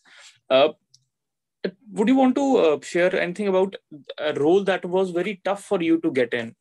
Would 1.97 2.09
you 2.09 2.15
want 2.15 2.35
to 2.35 2.79
share 2.83 3.15
anything 3.19 3.47
about 3.47 3.75
a 4.19 4.33
role 4.33 4.63
that 4.65 4.85
was 4.85 5.09
very 5.09 5.41
tough 5.43 5.63
for 5.63 5.81
you 5.81 5.99
to 6.01 6.11
get 6.11 6.31
in 6.41 6.55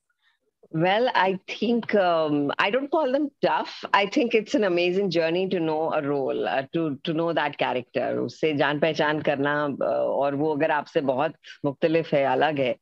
well, 0.73 1.09
I 1.15 1.39
think 1.47 1.95
um, 1.95 2.51
I 2.59 2.69
don't 2.69 2.91
call 2.91 3.11
them 3.11 3.31
tough. 3.41 3.83
I 3.93 4.05
think 4.05 4.35
it's 4.35 4.53
an 4.53 4.63
amazing 4.63 5.09
journey 5.09 5.49
to 5.49 5.59
know 5.59 5.93
a 5.93 6.01
role, 6.01 6.47
uh, 6.47 6.63
to 6.73 6.99
to 7.03 7.13
know 7.13 7.33
that 7.33 7.57
character. 7.57 8.19
उससे 8.21 8.53
जान 8.57 8.79
पहचान 8.79 9.21
करना 9.21 9.53
और 9.83 10.35
वो 10.35 10.53
अगर 10.55 10.71
आपसे 10.71 11.01
बहुत 11.01 11.33
मुख्तलिफ 11.65 12.13
है 12.13 12.23
अलग 12.33 12.59
है 12.59 12.75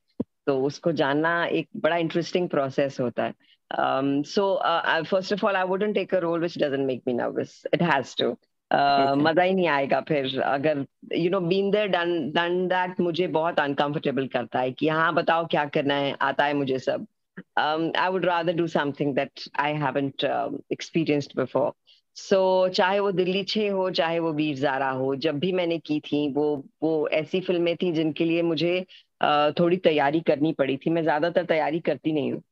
तो 0.48 0.60
उसको 0.65 0.91
जानना 0.91 1.46
एक 1.46 1.69
बड़ा 1.75 1.98
इंटरेस्टिंग 1.98 2.50
प्रोसेस 2.50 3.00
होता 3.00 3.24
है 3.24 3.34
um, 3.72 4.24
so 4.24 4.55
uh, 4.55 5.03
first 5.03 5.31
of 5.31 5.43
all 5.43 5.55
I 5.55 5.63
wouldn't 5.63 5.96
take 5.96 6.13
a 6.13 6.22
role 6.22 6.39
which 6.39 6.55
doesn't 6.55 6.86
make 6.86 7.05
me 7.05 7.13
nervous 7.13 7.65
it 7.72 7.81
has 7.81 8.13
to 8.15 8.38
uh, 8.72 9.15
मजा 9.15 9.43
ही 9.43 9.53
नहीं 9.53 9.67
आएगा 9.67 10.00
फिर 10.07 10.39
अगर 10.41 10.86
you 11.15 11.29
know 11.29 11.39
been 11.39 11.72
there 11.72 11.88
done 11.88 12.31
done 12.31 12.67
that 12.67 13.00
मुझे 13.00 13.27
बहुत 13.36 13.60
अनकंफर्टेबल 13.60 14.27
करता 14.27 14.60
है 14.60 14.72
कि 14.72 14.88
हाँ 14.88 15.13
बताओ 15.13 15.46
क्या 15.51 15.65
करना 15.75 15.96
है 15.96 16.15
आता 16.22 16.46
है 16.46 16.53
मुझे 16.53 16.79
सब 16.79 17.07
Um, 17.56 17.92
I 17.94 18.08
would 18.08 18.24
rather 18.24 18.52
do 18.52 18.68
something 18.68 19.14
that 19.14 19.46
I 19.56 19.72
haven't 19.74 20.24
um, 20.24 20.62
experienced 20.70 21.34
before. 21.34 21.72
सो 22.16 22.68
चाहे 22.68 22.98
वो 23.00 23.10
दिल्ली 23.12 23.42
छे 23.44 23.66
हो 23.68 23.90
चाहे 23.90 24.18
वो 24.18 24.32
वीर 24.32 24.56
जारा 24.56 24.90
हो 24.90 25.14
जब 25.16 25.38
भी 25.38 25.52
मैंने 25.52 25.78
की 25.78 25.98
थी 26.00 26.18
वो 26.32 26.44
वो 26.82 27.08
ऐसी 27.08 27.40
फ़िल्में 27.40 27.74
थी 27.76 27.92
जिनके 27.92 28.24
लिए 28.24 28.42
मुझे 28.42 28.74
थोड़ी 29.58 29.76
तैयारी 29.76 30.20
करनी 30.20 30.52
पड़ी 30.52 30.76
थी 30.76 30.90
मैं 30.90 31.02
ज़्यादातर 31.02 31.44
तैयारी 31.44 31.80
करती 31.80 32.12
नहीं 32.12 32.32
हूँ 32.32 32.42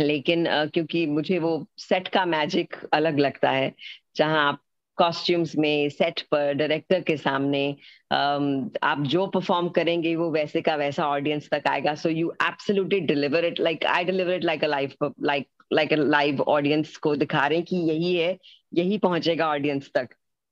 लेकिन 0.00 0.46
क्योंकि 0.74 1.06
मुझे 1.06 1.38
वो 1.38 1.66
सेट 1.78 2.08
का 2.08 2.24
मैजिक 2.26 2.74
अलग 2.92 3.18
लगता 3.18 3.50
है 3.50 3.72
जहाँ 4.16 4.48
आप 4.48 4.60
कॉस्ट्यूम्स 4.96 5.54
में 5.56 5.88
सेट 5.90 6.20
पर 6.30 6.52
डायरेक्टर 6.54 7.00
के 7.00 7.16
सामने 7.16 7.64
आप 8.12 9.02
जो 9.06 9.26
परफॉर्म 9.26 9.68
करेंगे 9.68 10.14
वो 10.16 10.30
वैसे 10.30 10.60
का 10.60 10.76
वैसा 10.76 11.06
ऑडियंस 11.08 11.48
तक 11.50 11.68
आएगा। 11.68 11.94
So 11.94 12.08
you 12.08 12.30
absolutely 12.42 13.00
deliver 13.12 13.44
it 13.44 13.60
like 13.60 13.84
I 13.86 14.04
deliver 14.04 14.34
it 14.34 14.44
like 14.44 14.64
a 14.64 14.68
live 14.68 15.12
like 15.22 15.46
like 15.72 15.92
live 15.92 16.40
audience 16.40 16.96
को 16.96 17.14
दिखा 17.16 17.46
रहे 17.46 17.58
हैं 17.58 17.66
कि 17.66 17.76
यही 17.90 18.14
है 18.16 18.36
यही 18.74 18.98
पहुंचेगा 18.98 19.48
ऑडियंस 19.48 19.90
तक। 19.94 20.08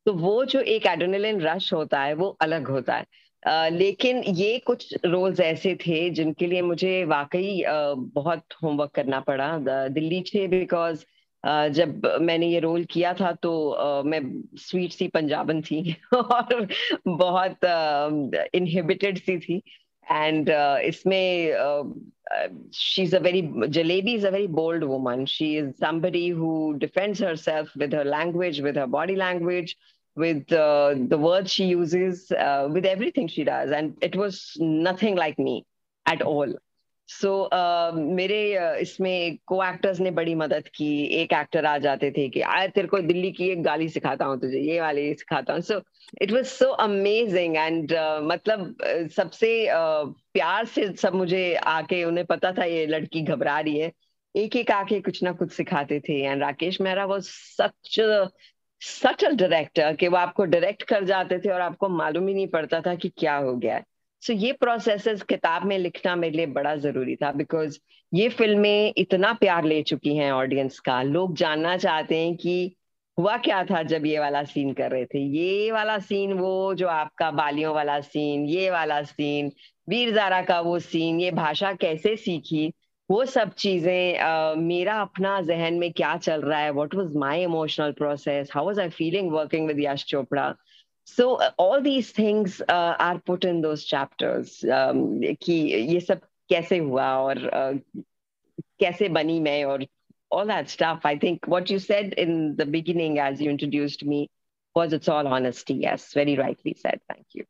तो 0.07 0.13
वो 0.13 0.45
जो 0.45 0.61
एक 0.61 0.87
एड्रेनलिन 0.87 1.41
रश 1.41 1.73
होता 1.73 2.01
है 2.03 2.15
वो 2.15 2.37
अलग 2.41 2.69
होता 2.69 2.95
है। 2.95 3.07
Uh, 3.43 3.71
लेकिन 3.73 4.23
ये 4.27 4.59
कुछ 4.59 4.95
रोल्स 5.05 5.41
ऐसे 5.41 5.75
थे 5.77 6.11
जिनके 6.11 6.47
लिए 6.47 6.61
मुझे 6.63 7.05
वाकई 7.05 7.63
uh, 7.63 7.95
बहुत 8.15 8.55
होमवर्क 8.63 8.91
करना 8.95 9.21
पड़ा। 9.21 9.49
दिल्ली 9.89 10.21
छे 10.27 10.47
बिकॉज़ 10.49 11.05
जब 11.47 12.07
मैंने 12.21 12.47
ये 12.49 12.59
रोल 12.61 12.85
किया 12.85 13.13
था 13.21 13.33
तो 13.43 14.03
मैं 14.07 14.21
स्वीट 14.59 14.93
सी 14.93 15.09
पंजाबन 15.09 15.63
थी 15.63 15.97
और 16.15 16.67
बहुत 17.07 17.65
इनहिबिटेड 18.55 19.19
सी 19.19 19.39
थी। 19.39 19.63
एंड 20.11 20.49
इसमें 20.85 21.53
she 22.75 23.03
is 23.03 23.17
a 23.17 23.19
very 23.19 23.43
jalebi 23.69 24.15
is 24.15 24.27
a 24.27 24.31
very 24.31 24.47
bold 24.61 24.85
woman 24.85 25.25
she 25.25 25.57
is 25.59 25.71
somebody 25.81 26.29
who 26.29 26.73
defends 26.77 27.23
herself 27.37 27.77
with 27.79 27.95
her 27.95 28.05
language 28.05 28.61
with 28.61 28.79
her 28.79 28.87
body 28.99 29.15
language 29.15 29.75
with 30.17 30.53
uh, 30.53 30.95
the 30.95 31.17
words 31.17 31.53
she 31.53 31.65
uses 31.65 32.31
uh, 32.33 32.69
with 32.71 32.85
everything 32.85 33.29
she 33.29 33.45
does. 33.45 33.71
And 33.71 33.97
it 34.03 34.15
was 34.15 34.57
nothing 34.59 35.17
like 35.17 35.39
me 35.39 35.65
at 36.07 36.23
all. 36.23 36.55
So 37.13 37.29
so, 37.29 37.59
uh, 37.59 38.15
मेरे 38.17 38.39
uh, 38.57 38.77
इसमें 38.77 39.39
को 39.47 39.63
actors 39.65 40.01
ने 40.01 40.11
बड़ी 40.11 40.35
मदद 40.35 40.69
की। 40.69 41.05
एक 41.21 41.33
actor 41.33 41.67
आ 41.67 41.77
जाते 41.79 42.11
थे 42.11 42.29
कि 42.29 42.41
आए 42.41 42.69
तेरे 42.69 42.89
को 42.89 42.99
दिल्ली 43.01 43.31
की 43.33 43.49
एक 43.49 43.63
गाली 43.63 43.89
सिखाता 43.89 44.25
हूँ 44.25 44.41
तुझे 44.41 44.61
ये 44.61 44.81
वाली 44.81 45.15
सिखाता 45.15 45.53
हूँ। 45.53 45.61
So 45.61 45.81
it 46.23 46.33
was 46.33 46.45
so 46.47 46.71
amazing 46.85 47.57
and 47.57 47.93
मतलब 48.23 48.75
uh, 48.77 49.09
सबसे 49.13 49.53
uh, 49.67 50.13
प्यार 50.33 50.65
से 50.65 50.87
सब 50.97 51.15
मुझे 51.15 51.55
आके 51.55 52.05
उन्हें 52.05 52.27
पता 52.27 52.53
था 52.53 52.65
ये 52.65 52.87
लड़की 52.87 53.23
घबरा 53.23 53.59
रही 53.61 53.79
है। 53.79 53.93
एक 54.35 54.57
एक 54.57 54.71
आके 54.71 55.01
कुछ 55.01 55.23
ना 55.23 55.33
कुछ 55.33 55.53
सिखाते 55.53 56.01
थे। 56.01 56.21
एंड 56.23 56.43
राकेश 56.43 56.81
मेहरा 56.81 57.05
वो 57.05 57.21
सच 57.21 58.01
सटल 58.83 59.37
डायरेक्टर 59.37 59.95
कि 59.97 60.09
वो 60.09 60.17
आपको 60.17 60.45
डायरेक्ट 60.45 60.83
कर 60.83 61.05
जाते 61.05 61.39
थे 61.39 61.51
और 61.51 61.61
आपको 61.61 61.89
मालूम 61.89 62.29
ही 62.29 62.35
नहीं 62.35 62.47
पड़ता 62.49 62.81
था 62.81 62.95
कि 62.95 63.09
क्या 63.09 63.37
हो 63.37 63.57
गया। 63.57 63.75
है 63.75 63.85
सो 64.23 64.33
ये 64.33 64.53
प्रोसेस 64.53 65.23
किताब 65.29 65.65
में 65.67 65.77
लिखना 65.79 66.15
मेरे 66.17 66.37
लिए 66.37 66.47
बड़ा 66.57 66.75
ज़रूरी 66.77 67.15
था 67.17 67.31
बिकॉज़ 67.33 67.79
ये 68.13 68.29
फ़िल्में 68.29 68.93
इतना 68.99 69.33
प्यार 69.41 69.65
ले 69.65 69.83
चुकी 69.83 70.17
हैं 70.17 70.31
ऑडियंस 70.33 70.79
का। 70.81 71.01
लोग 71.03 71.35
जानना 71.37 71.77
चाहते 71.77 72.19
हैं 72.19 72.35
कि 72.37 72.77
हुआ 73.19 73.37
क्या 73.39 73.63
था 73.65 73.83
जब 73.83 74.07
ये 74.07 74.19
वाला 74.19 74.43
सीन 74.45 74.73
कर 74.75 74.91
रहे 74.91 75.05
थे। 75.05 75.19
ये 75.39 75.71
वाला 75.73 75.99
सीन 75.99 76.33
वो 76.35 76.75
जो 76.75 76.89
आपका 76.89 77.31
बालियों 77.31 77.75
वाला 77.75 78.01
सीन 78.01 78.45
ये 78.49 78.71
वाला 78.71 79.03
सीन 79.03 79.51
वीर 79.89 80.15
जारा 80.15 80.41
का 80.43 80.61
वो 80.61 80.79
सीन 80.79 81.21
ये 81.21 81.31
भाषा 81.33 81.73
कैसे 81.81 82.17
सीखी? 82.17 82.73
वो 83.11 83.25
सब 83.25 83.53
चीज़ें 83.59 84.55
मेरा 84.59 85.01
अपना 85.01 85.41
जहन 85.43 85.75
में 85.79 85.93
क्या 85.93 86.17
चल 86.17 86.43
रहा 86.43 86.59
है? 86.61 86.71
What 86.71 86.95
was 86.95 87.17
my 87.19 87.43
emotional 87.43 87.93
process 87.99 88.51
how 88.55 88.65
was 88.67 88.81
I 88.81 88.89
feeling 88.91 89.33
working 89.33 89.67
with 89.69 89.81
Yash 89.81 90.05
Chopra 90.09 90.55
so 91.06 91.36
uh, 91.36 91.52
all 91.58 91.82
these 91.82 92.12
things 92.12 92.62
uh, 92.68 92.96
are 93.00 93.20
put 93.20 93.44
in 93.44 93.62
those 93.62 93.84
chapters 93.86 94.64
um, 94.64 95.20
कि 95.44 95.54
ये 95.94 96.00
सब 96.00 96.22
कैसे 96.50 96.78
हुआ 96.78 97.08
और 97.18 97.50
uh, 97.54 98.04
कैसे 98.80 99.10
बनी 99.10 99.40
मैं 99.40 99.64
और 99.66 99.88
all 100.30 100.46
that 100.48 100.70
stuff 100.70 101.06
i 101.06 101.18
think 101.18 101.46
what 101.48 101.70
you 101.70 101.80
said 101.80 102.14
in 102.14 102.56
the 102.58 102.66
beginning 102.66 103.18
as 103.18 103.40
you 103.40 103.50
introduced 103.50 104.04
me 104.06 104.30
was 104.76 104.92
it's 104.92 105.08
all 105.08 105.28
honesty 105.28 105.74
yes 105.74 106.14
very 106.14 106.36
rightly 106.38 106.76
said 106.82 107.00
thank 107.10 107.26
you 107.34 107.46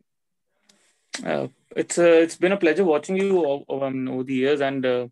uh, 1.25 1.47
it's 1.75 1.97
uh, 1.97 2.19
it's 2.25 2.35
been 2.35 2.51
a 2.51 2.57
pleasure 2.57 2.83
watching 2.83 3.17
you 3.17 3.65
um, 3.69 4.07
over 4.07 4.23
the 4.23 4.33
years 4.33 4.61
and 4.61 4.85
uh, 4.85 5.07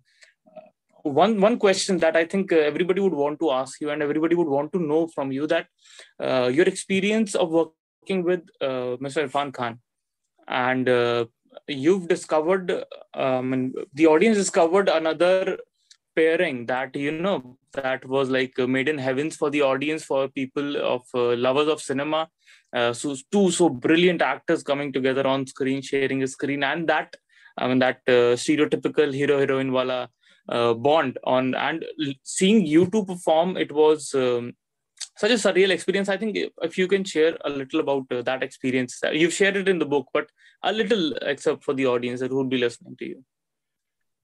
one 1.05 1.39
one 1.39 1.57
question 1.59 1.97
that 1.99 2.15
I 2.15 2.25
think 2.25 2.51
uh, 2.51 2.57
everybody 2.57 2.99
would 2.99 3.13
want 3.13 3.39
to 3.39 3.51
ask 3.51 3.79
you 3.79 3.91
and 3.91 4.01
everybody 4.01 4.35
would 4.35 4.47
want 4.47 4.73
to 4.73 4.79
know 4.79 5.07
from 5.07 5.31
you 5.31 5.45
that 5.47 5.67
uh, 6.19 6.49
your 6.51 6.65
experience 6.65 7.35
of 7.35 7.49
work, 7.51 7.69
working 8.00 8.24
with 8.24 8.42
uh, 8.60 8.96
Mr. 9.00 9.28
Irfan 9.28 9.52
Khan, 9.52 9.78
and 10.48 10.88
uh, 10.88 11.26
you've 11.68 12.08
discovered, 12.08 12.84
um, 13.14 13.72
the 13.94 14.06
audience 14.06 14.36
discovered 14.36 14.88
another 14.88 15.58
pairing 16.16 16.66
that 16.66 16.94
you 16.96 17.12
know 17.12 17.56
that 17.72 18.04
was 18.04 18.30
like 18.30 18.52
made 18.58 18.88
in 18.88 18.98
heavens 18.98 19.36
for 19.36 19.48
the 19.48 19.62
audience 19.62 20.02
for 20.02 20.28
people 20.28 20.76
of 20.76 21.02
uh, 21.14 21.36
lovers 21.36 21.68
of 21.68 21.80
cinema 21.80 22.28
so 22.92 23.14
two 23.30 23.48
so 23.52 23.68
brilliant 23.68 24.20
actors 24.20 24.64
coming 24.64 24.92
together 24.92 25.24
on 25.24 25.46
screen 25.46 25.80
sharing 25.80 26.20
a 26.24 26.26
screen 26.26 26.64
and 26.64 26.88
that 26.88 27.14
i 27.58 27.68
mean 27.68 27.78
that 27.78 28.00
uh, 28.08 28.34
stereotypical 28.34 29.14
hero 29.14 29.38
heroine 29.38 29.70
wala 29.70 30.08
uh, 30.48 30.74
bond 30.74 31.16
on 31.22 31.54
and 31.54 31.84
seeing 32.24 32.66
you 32.66 32.90
two 32.90 33.04
perform 33.04 33.56
it 33.56 33.70
was 33.70 34.12
um, 34.14 34.52
such 35.19 35.31
a 35.31 35.35
surreal 35.35 35.69
experience. 35.69 36.09
I 36.09 36.17
think 36.17 36.37
if 36.61 36.77
you 36.77 36.87
can 36.87 37.03
share 37.03 37.37
a 37.45 37.49
little 37.49 37.79
about 37.79 38.05
uh, 38.11 38.21
that 38.23 38.43
experience, 38.43 38.99
uh, 39.03 39.11
you've 39.11 39.33
shared 39.33 39.55
it 39.55 39.69
in 39.69 39.79
the 39.79 39.85
book, 39.85 40.07
but 40.13 40.29
a 40.63 40.73
little 40.73 41.13
except 41.21 41.63
for 41.63 41.73
the 41.73 41.87
audience 41.87 42.19
that 42.19 42.33
would 42.33 42.49
be 42.49 42.57
listening 42.57 42.95
to 42.99 43.05
you. 43.05 43.23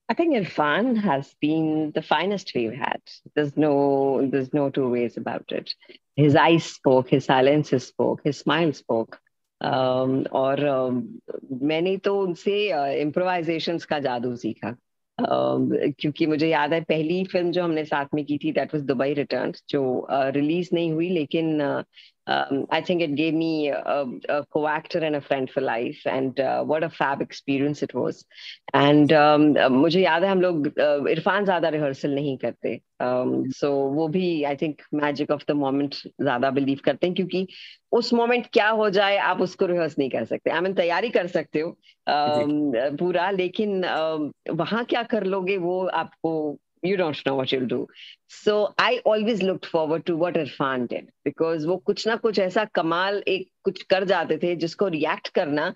I 0.09 0.13
think 0.13 0.35
Irfan 0.35 0.97
has 0.97 1.33
been 1.39 1.93
the 1.95 2.01
finest 2.01 2.51
we've 2.53 2.73
had. 2.73 3.01
There's 3.33 3.55
no, 3.55 4.27
there's 4.29 4.53
no 4.53 4.69
two 4.69 4.89
ways 4.89 5.15
about 5.15 5.45
it. 5.51 5.73
His 6.17 6.35
eyes 6.35 6.65
spoke, 6.65 7.09
his 7.09 7.25
silences 7.25 7.87
spoke, 7.87 8.21
his 8.23 8.37
smile 8.37 8.73
spoke. 8.73 9.19
Um, 9.61 10.25
और 10.25 10.57
um, 10.67 11.03
मैंने 11.61 11.97
तो 11.97 12.19
उनसे 12.21 12.55
इम्प्रोवाइजेशंस 13.01 13.81
uh, 13.81 13.89
का 13.89 13.99
जादू 13.99 14.35
सीखा 14.35 14.75
क्योंकि 15.18 16.26
मुझे 16.26 16.48
याद 16.48 16.72
है, 16.72 16.80
पहली 16.82 17.24
फ़िल्म 17.24 17.50
जो 17.52 17.62
हमने 17.62 17.84
साथ 17.84 18.06
में 18.14 18.24
की 18.24 18.38
थी 18.38 18.52
दैट 18.52 18.74
वाज 18.74 18.82
दुबई 18.84 19.12
रिटर्न 19.14 19.52
जो 19.68 20.06
रिलीज़ 20.12 20.70
नहीं 20.74 20.92
हुई, 20.92 21.08
लेकिन 21.10 21.58
um, 22.26 22.66
I 22.70 22.80
think 22.80 23.02
it 23.02 23.14
gave 23.14 23.34
me 23.34 23.68
a, 23.68 24.04
a 24.28 24.44
co-actor 24.46 24.98
and 24.98 25.16
a 25.16 25.20
friend 25.20 25.50
for 25.50 25.60
life, 25.60 26.00
and 26.06 26.38
uh, 26.40 26.64
what 26.64 26.82
a 26.82 26.90
fab 26.90 27.20
experience 27.20 27.82
it 27.82 27.94
was. 27.94 28.24
And 28.72 29.12
um, 29.12 29.54
मुझे 29.70 30.00
याद 30.02 30.24
है 30.24 30.30
हम 30.30 30.40
लोग 30.40 30.66
इरफान 31.10 31.44
ज़्यादा 31.44 31.68
रिहर्सल 31.68 32.14
नहीं 32.14 32.36
करते। 32.44 32.80
Um, 33.02 33.46
वो 33.62 34.08
भी 34.08 34.42
I 34.44 34.56
think 34.56 34.82
magic 34.94 35.30
of 35.30 35.44
the 35.48 35.54
moment 35.56 35.94
ज़्यादा 35.94 36.50
बिलीव 36.50 36.80
करते 36.84 37.06
हैं 37.06 37.14
क्योंकि 37.16 37.46
उस 37.92 38.12
मोमेंट 38.14 38.46
क्या 38.52 38.68
हो 38.68 38.88
जाए 38.90 39.16
आप 39.16 39.40
उसको 39.40 39.66
रिहर्स 39.66 39.98
नहीं 39.98 40.10
कर 40.10 40.24
सकते। 40.24 40.50
आई 40.50 40.60
मीन 40.60 40.74
तैयारी 40.74 41.10
कर 41.10 41.26
सकते 41.26 41.60
हो 41.60 41.70
um, 42.10 42.96
पूरा 42.98 43.30
लेकिन 43.30 43.82
um, 43.86 44.30
वहाँ 44.50 44.84
क्या 44.84 45.02
कर 45.02 45.24
लोगे 45.24 45.56
वो 45.56 45.84
आपको 45.86 46.58
you 46.86 46.96
don't 46.96 47.22
know 47.28 47.34
what 47.36 47.54
do 47.64 47.86
so 48.34 48.54
I 48.80 48.98
always 49.06 49.42
look 49.42 49.64
forward 49.64 50.02
to 50.02 50.16
what 50.16 50.36
Irfan 50.36 50.86
did 50.86 51.10
because 51.24 51.66
वो 51.66 51.76
कुछ 51.86 52.06
ना 52.08 52.16
कुछ 52.16 52.38
ऐसा 52.38 52.64
कमाल 52.74 53.22
एक 53.28 53.48
कुछ 53.64 53.82
कर 53.84 54.04
जाते 54.04 54.38
थे 54.42 54.54
जिसको 54.56 54.88
रिएक्ट 54.88 55.28
करना, 55.34 55.72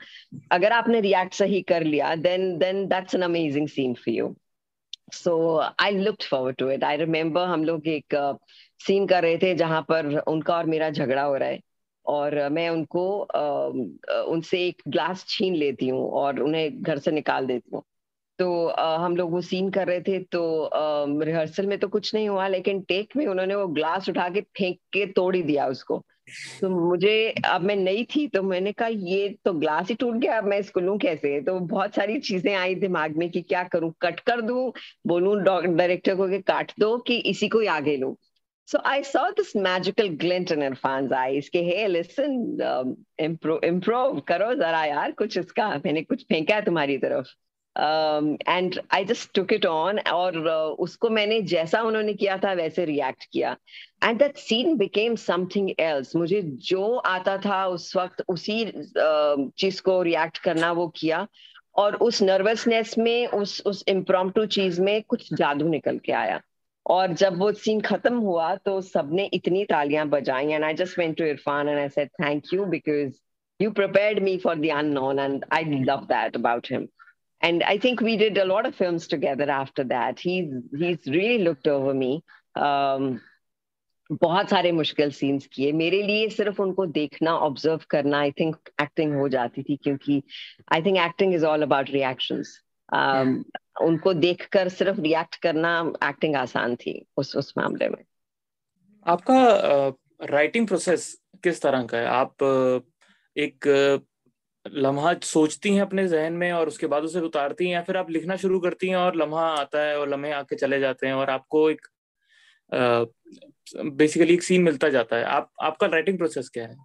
अगर 0.52 0.72
आपने 0.72 1.00
रिएक्ट 1.00 1.34
सही 1.34 1.62
कर 1.62 1.84
लिया 1.84 2.14
then 2.18 2.56
then 2.58 2.86
that's 2.88 3.14
an 3.14 3.22
amazing 3.22 3.68
scene 3.68 3.94
for 3.94 4.14
you 4.14 4.34
so 5.12 5.34
I 5.80 5.96
look 5.98 6.22
forward 6.22 6.56
to 6.56 6.70
it 6.70 6.84
I 6.84 6.96
remember 6.96 7.46
हम 7.46 7.64
लोग 7.64 7.88
एक 7.88 8.14
सीन 8.80 9.06
कर 9.06 9.22
रहे 9.22 9.38
थे 9.38 9.54
जहाँ 9.54 9.80
पर 9.88 10.06
उनका 10.18 10.56
और 10.56 10.66
मेरा 10.66 10.90
झगड़ा 10.90 11.22
हो 11.22 11.36
रहा 11.36 11.48
है, 11.48 11.60
और 12.06 12.48
मैं 12.48 12.68
उनको 12.68 13.02
उनसे 14.32 14.58
एक 14.66 14.82
ग्लास 14.88 15.24
छीन 15.28 15.54
लेती 15.56 15.88
हूँ 15.88 16.08
और 16.20 16.40
उन्हें 16.42 16.82
घर 16.82 16.98
से 16.98 17.10
निकाल 17.10 17.46
देती 17.46 17.70
हूँ। 17.74 17.82
तो 18.40 18.66
आ, 18.66 18.96
हम 19.04 19.16
लोग 19.16 19.32
वो 19.32 19.40
सीन 19.40 19.70
कर 19.70 19.86
रहे 19.86 20.00
थे 20.00 20.18
तो 20.34 20.70
रिहर्सल 21.24 21.66
में 21.66 21.78
तो 21.78 21.88
कुछ 21.88 22.14
नहीं 22.14 22.28
हुआ 22.28 22.46
लेकिन 22.48 22.80
टेक 22.88 23.16
में 23.16 23.26
उन्होंने 23.26 23.54
वो 23.54 23.66
ग्लास 23.78 24.08
उठा 24.08 24.28
के 24.28 24.40
फेंक 24.40 24.78
के 24.92 25.06
तोड़ 25.12 25.34
ही 25.36 25.42
दिया 25.42 25.66
उसको। 25.66 26.02
तो 26.60 26.68
मुझे 26.70 27.34
अब 27.46 27.62
मैं 27.62 27.76
नई 27.76 28.04
थी 28.14 28.26
तो 28.28 28.42
मैंने 28.42 28.72
कहा 28.72 28.88
ये 28.88 29.28
तो 29.44 29.52
ग्लास 29.52 29.88
ही 29.88 29.94
टूट 29.94 30.16
गया 30.16 30.38
अब 30.38 30.44
मैं 30.44 30.58
इसको 30.58 30.80
लूँ 30.80 30.96
कैसे? 30.98 31.40
तो 31.40 31.58
बहुत 31.60 31.94
सारी 31.94 32.18
चीज़ें 32.20 32.54
आई 32.54 32.74
दिमाग 32.74 33.16
में 33.16 33.28
कि 33.30 33.42
क्या 33.42 33.62
करूँ 33.72 33.92
कट 34.02 34.20
कर 34.20 34.40
दूँ 34.40 34.72
बोलूँ 35.06 35.36
डायरेक्टर 35.42 36.16
को 36.16 36.28
कि 36.28 36.38
काट 36.42 36.72
दो 36.80 36.96
कि 37.06 37.16
इसी 37.32 37.48
को 37.48 37.60
ही 37.60 37.66
आगे 37.76 37.96
लूँ। 37.96 38.14
So 38.68 38.78
I 38.84 39.02
saw 39.02 39.20
this 39.36 39.48
magical 39.56 40.10
glint 40.16 40.50
in 40.52 40.60
Irfan's 40.62 41.12
eyes 41.20 41.48
कि 41.48 41.62
hey 41.68 41.86
listen 41.88 42.34
um, 42.62 42.92
improve 43.18 43.64
improve 43.68 44.20
करो 44.28 44.52
जरा 44.54 44.84
यार 44.84 45.12
कुछ 45.18 45.38
इसका 45.38 45.68
मैंने 45.84 46.02
कुछ 46.02 46.22
फेंका 46.22 46.54
है 46.54 46.64
तुम्हारी 46.64 46.98
तरफ़। 46.98 47.32
And 47.78 48.78
I 48.94 49.04
just 49.04 49.32
took 49.34 49.52
it 49.52 49.66
on 49.66 49.98
और 49.98 50.32
uh, 50.32 50.78
उसको 50.78 51.08
मैंने 51.10 51.40
जैसा 51.42 51.82
उन्होंने 51.82 52.14
किया 52.14 52.36
था 52.38 52.52
वैसे 52.52 52.84
रिएक्ट 52.84 53.24
किया। 53.32 53.56
And 54.04 54.18
that 54.18 54.36
scene 54.36 54.76
became 54.76 55.14
something 55.16 55.70
else 55.80 56.14
मुझे 56.16 56.42
जो 56.42 56.96
आता 56.96 57.36
था 57.38 57.64
उस 57.66 57.96
वक्त 57.96 58.24
उसी 58.28 58.64
uh, 58.64 59.50
चीज़ 59.58 59.80
को 59.82 60.02
रिएक्ट 60.02 60.38
करना 60.38 60.72
वो 60.72 60.88
किया। 60.88 61.26
और 61.76 61.94
उस 61.94 62.22
नर्वसनेस 62.22 62.98
में 62.98 63.26
उस 63.26 63.62
उस 63.66 63.84
इम्प्रॉम्प्टू 63.88 64.46
चीज़ 64.46 64.80
में 64.82 65.02
कुछ 65.02 65.32
जादू 65.34 65.68
निकल 65.68 65.98
के 65.98 66.12
आया। 66.12 66.40
और 66.86 67.12
जब 67.12 67.38
वो 67.38 67.52
सीन 67.52 67.80
खत्म 67.80 68.18
हुआ 68.18 68.54
तो 68.54 68.80
सबने 68.80 69.30
इतनी 69.34 69.64
तालियाँ 69.64 70.06
बजाई। 70.08 70.52
And 70.52 70.64
I 70.64 70.74
just 70.74 70.98
went 70.98 71.16
to 71.18 71.24
Irfan 71.24 71.68
and 71.68 71.78
I 71.78 71.88
said 71.88 72.08
thank 72.22 72.54
you 72.54 72.64
because 72.64 73.12
you 73.60 73.70
prepared 73.76 74.18
me 74.22 74.32
for 74.42 74.52
the 74.56 74.70
unknown 74.74 75.18
and 75.18 75.42
i 75.56 75.58
love 75.88 76.04
that 76.08 76.36
about 76.36 76.68
him. 76.74 76.88
And 77.42 77.62
i 77.62 77.76
think 77.78 78.00
we 78.00 78.16
did 78.16 78.38
a 78.38 78.44
lot 78.44 78.66
of 78.68 78.74
films 78.74 79.06
together 79.06 79.48
after 79.50 79.84
that. 79.84 80.18
He's 80.18 80.52
he's 80.80 81.06
really 81.16 81.38
looked 81.38 81.68
over 81.68 81.94
me. 81.94 82.12
Um, 82.58 83.18
बहुत 84.12 84.48
सारे 84.50 84.72
मुश्किल 84.72 85.10
scenes 85.10 85.46
किए। 85.46 85.72
मेरे 85.72 86.02
लिए 86.02 86.28
सिर्फ़ 86.28 86.62
उनको 86.62 86.86
देखना 86.86 87.34
observe 87.36 87.80
करना 87.90 88.18
आई 88.18 88.30
थिंक 88.30 88.56
एक्टिंग 88.82 89.14
हो 89.14 89.28
जाती 89.28 89.62
थी 89.62 89.76
क्योंकि 89.76 90.22
I 90.72 90.82
think 90.82 90.98
acting 90.98 91.34
is 91.34 91.44
all 91.44 91.62
about 91.62 91.90
reactions 91.90 92.60
उनको 93.82 94.12
देखकर 94.14 94.68
सिर्फ़ 94.68 95.00
रिएक्ट 95.00 95.36
करना 95.36 95.92
एक्टिंग 96.04 96.36
आसान 96.36 96.76
थी 96.76 97.06
उस 97.16 97.36
उस 97.36 97.54
मामले 97.58 97.88
में। 97.88 98.04
आपका 99.06 99.48
राइटिंग 100.22 100.64
uh, 100.64 100.68
प्रोसेस 100.68 101.20
किस 101.44 101.62
तरह 101.62 101.82
का 101.84 101.98
है? 101.98 102.06
आप 102.06 102.34
एक 103.36 103.66
लम्हा 104.68 105.14
सोचती 105.22 105.74
हैं 105.74 105.82
अपने 105.82 106.08
जहन 106.08 106.32
में 106.32 106.52
और 106.52 106.68
उसके 106.68 106.86
बाद 106.86 107.02
उसे 107.02 107.20
उतारती 107.20 107.64
हैं 107.64 107.72
या 107.72 107.82
फिर 107.82 107.96
आप 107.96 108.10
लिखना 108.10 108.36
शुरू 108.36 108.60
करती 108.60 108.88
हैं 108.88 108.96
और 108.96 109.16
लम्हा 109.16 109.46
आता 109.46 109.82
है 109.82 109.98
और 109.98 110.08
लम्हे 110.08 110.32
आके 110.32 110.56
चले 110.56 110.80
जाते 110.80 111.06
हैं 111.06 111.14
और 111.14 111.30
आपको 111.30 111.70
एक 111.70 111.86
बेसिकली 113.86 114.34
एक 114.34 114.42
सीन 114.42 114.62
मिलता 114.62 114.88
जाता 114.88 115.16
है। 115.16 115.24
आप, 115.24 115.52
आपका 115.62 115.86
राइटिंग 115.86 116.18
प्रोसेस 116.18 116.48
क्या 116.48 116.66
है? 116.66 116.76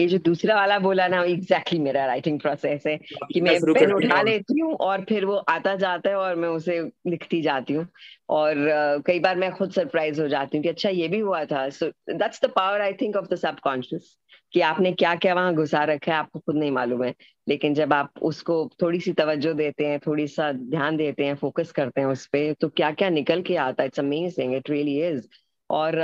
ये 0.00 0.06
जो 0.06 0.18
दूसरा 0.18 0.54
वाला 0.54 0.78
बोला 0.78 1.08
ना 1.08 1.22
एग्जैक्टली 1.22 1.56
exactly 1.56 1.80
मेरा 1.80 2.06
राइटिंग 2.06 2.40
प्रोसेस 2.40 2.86
है 2.86 2.96
कि 3.32 3.40
मैं 3.40 3.58
पेन 3.60 3.92
उठा 3.92 4.22
लेती 4.22 4.60
हूँ 4.60 4.74
और 4.74 5.04
फिर 5.08 5.24
वो 5.24 5.34
आता 5.34 5.74
जाता 5.74 6.10
है 6.10 6.16
और 6.16 6.34
मैं 6.34 6.48
उसे 6.48 6.80
लिखती 7.06 7.42
जाती 7.42 7.74
हूँ। 7.74 7.86
और 8.28 8.54
uh, 8.54 9.06
कई 9.06 9.20
बार 9.20 9.36
मैं 9.36 9.50
खुद 9.52 9.70
सरप्राइज़ 9.70 10.20
हो 10.22 10.28
जाती 10.28 10.56
हूँ 10.56 10.62
कि 10.62 10.68
अच्छा 10.68 10.88
ये 10.88 11.08
भी 11.08 11.18
हुआ 11.18 11.44
था। 11.44 11.68
So 11.68 11.86
that's 12.10 12.44
the 12.44 12.50
power 12.50 12.80
I 12.80 12.92
think 12.92 13.16
of 13.16 13.26
the 13.26 13.34
subconscious 13.34 14.16
कि 14.52 14.60
आपने 14.60 14.92
क्या 14.92 15.14
क्या 15.14 15.34
वहाँ 15.34 15.54
घुसा 15.54 15.84
रखा 15.84 16.12
है 16.12 16.18
आपको 16.18 16.38
खुद 16.38 16.56
नहीं 16.56 16.70
मालूम 16.70 17.04
है। 17.04 17.14
लेकिन 17.48 17.74
जब 17.74 17.92
आप 17.92 18.10
उसको 18.22 18.70
थोड़ी 18.82 19.00
सी 19.00 19.12
तवज्जो 19.12 19.52
देते 19.52 19.86
हैं 19.86 19.98
थोड़ी 19.98 20.26
सा 20.26 20.52
ध्यान 20.52 20.96
देते 20.96 21.24
हैं 21.24 21.34
फोकस 21.34 21.72
करते 21.72 22.00
हैं 22.00 22.08
उस 22.08 22.26
पर 22.26 22.54
तो 22.60 22.68
क्या 22.68 22.90
क्या 22.90 23.08
निकल 23.08 23.42
के 23.42 23.56
आता 23.56 23.82
है? 23.82 23.86
It's 23.86 24.00
amazing 24.00 24.54
it 24.54 24.70
really 24.70 25.00
is 25.02 25.26
और 25.70 25.98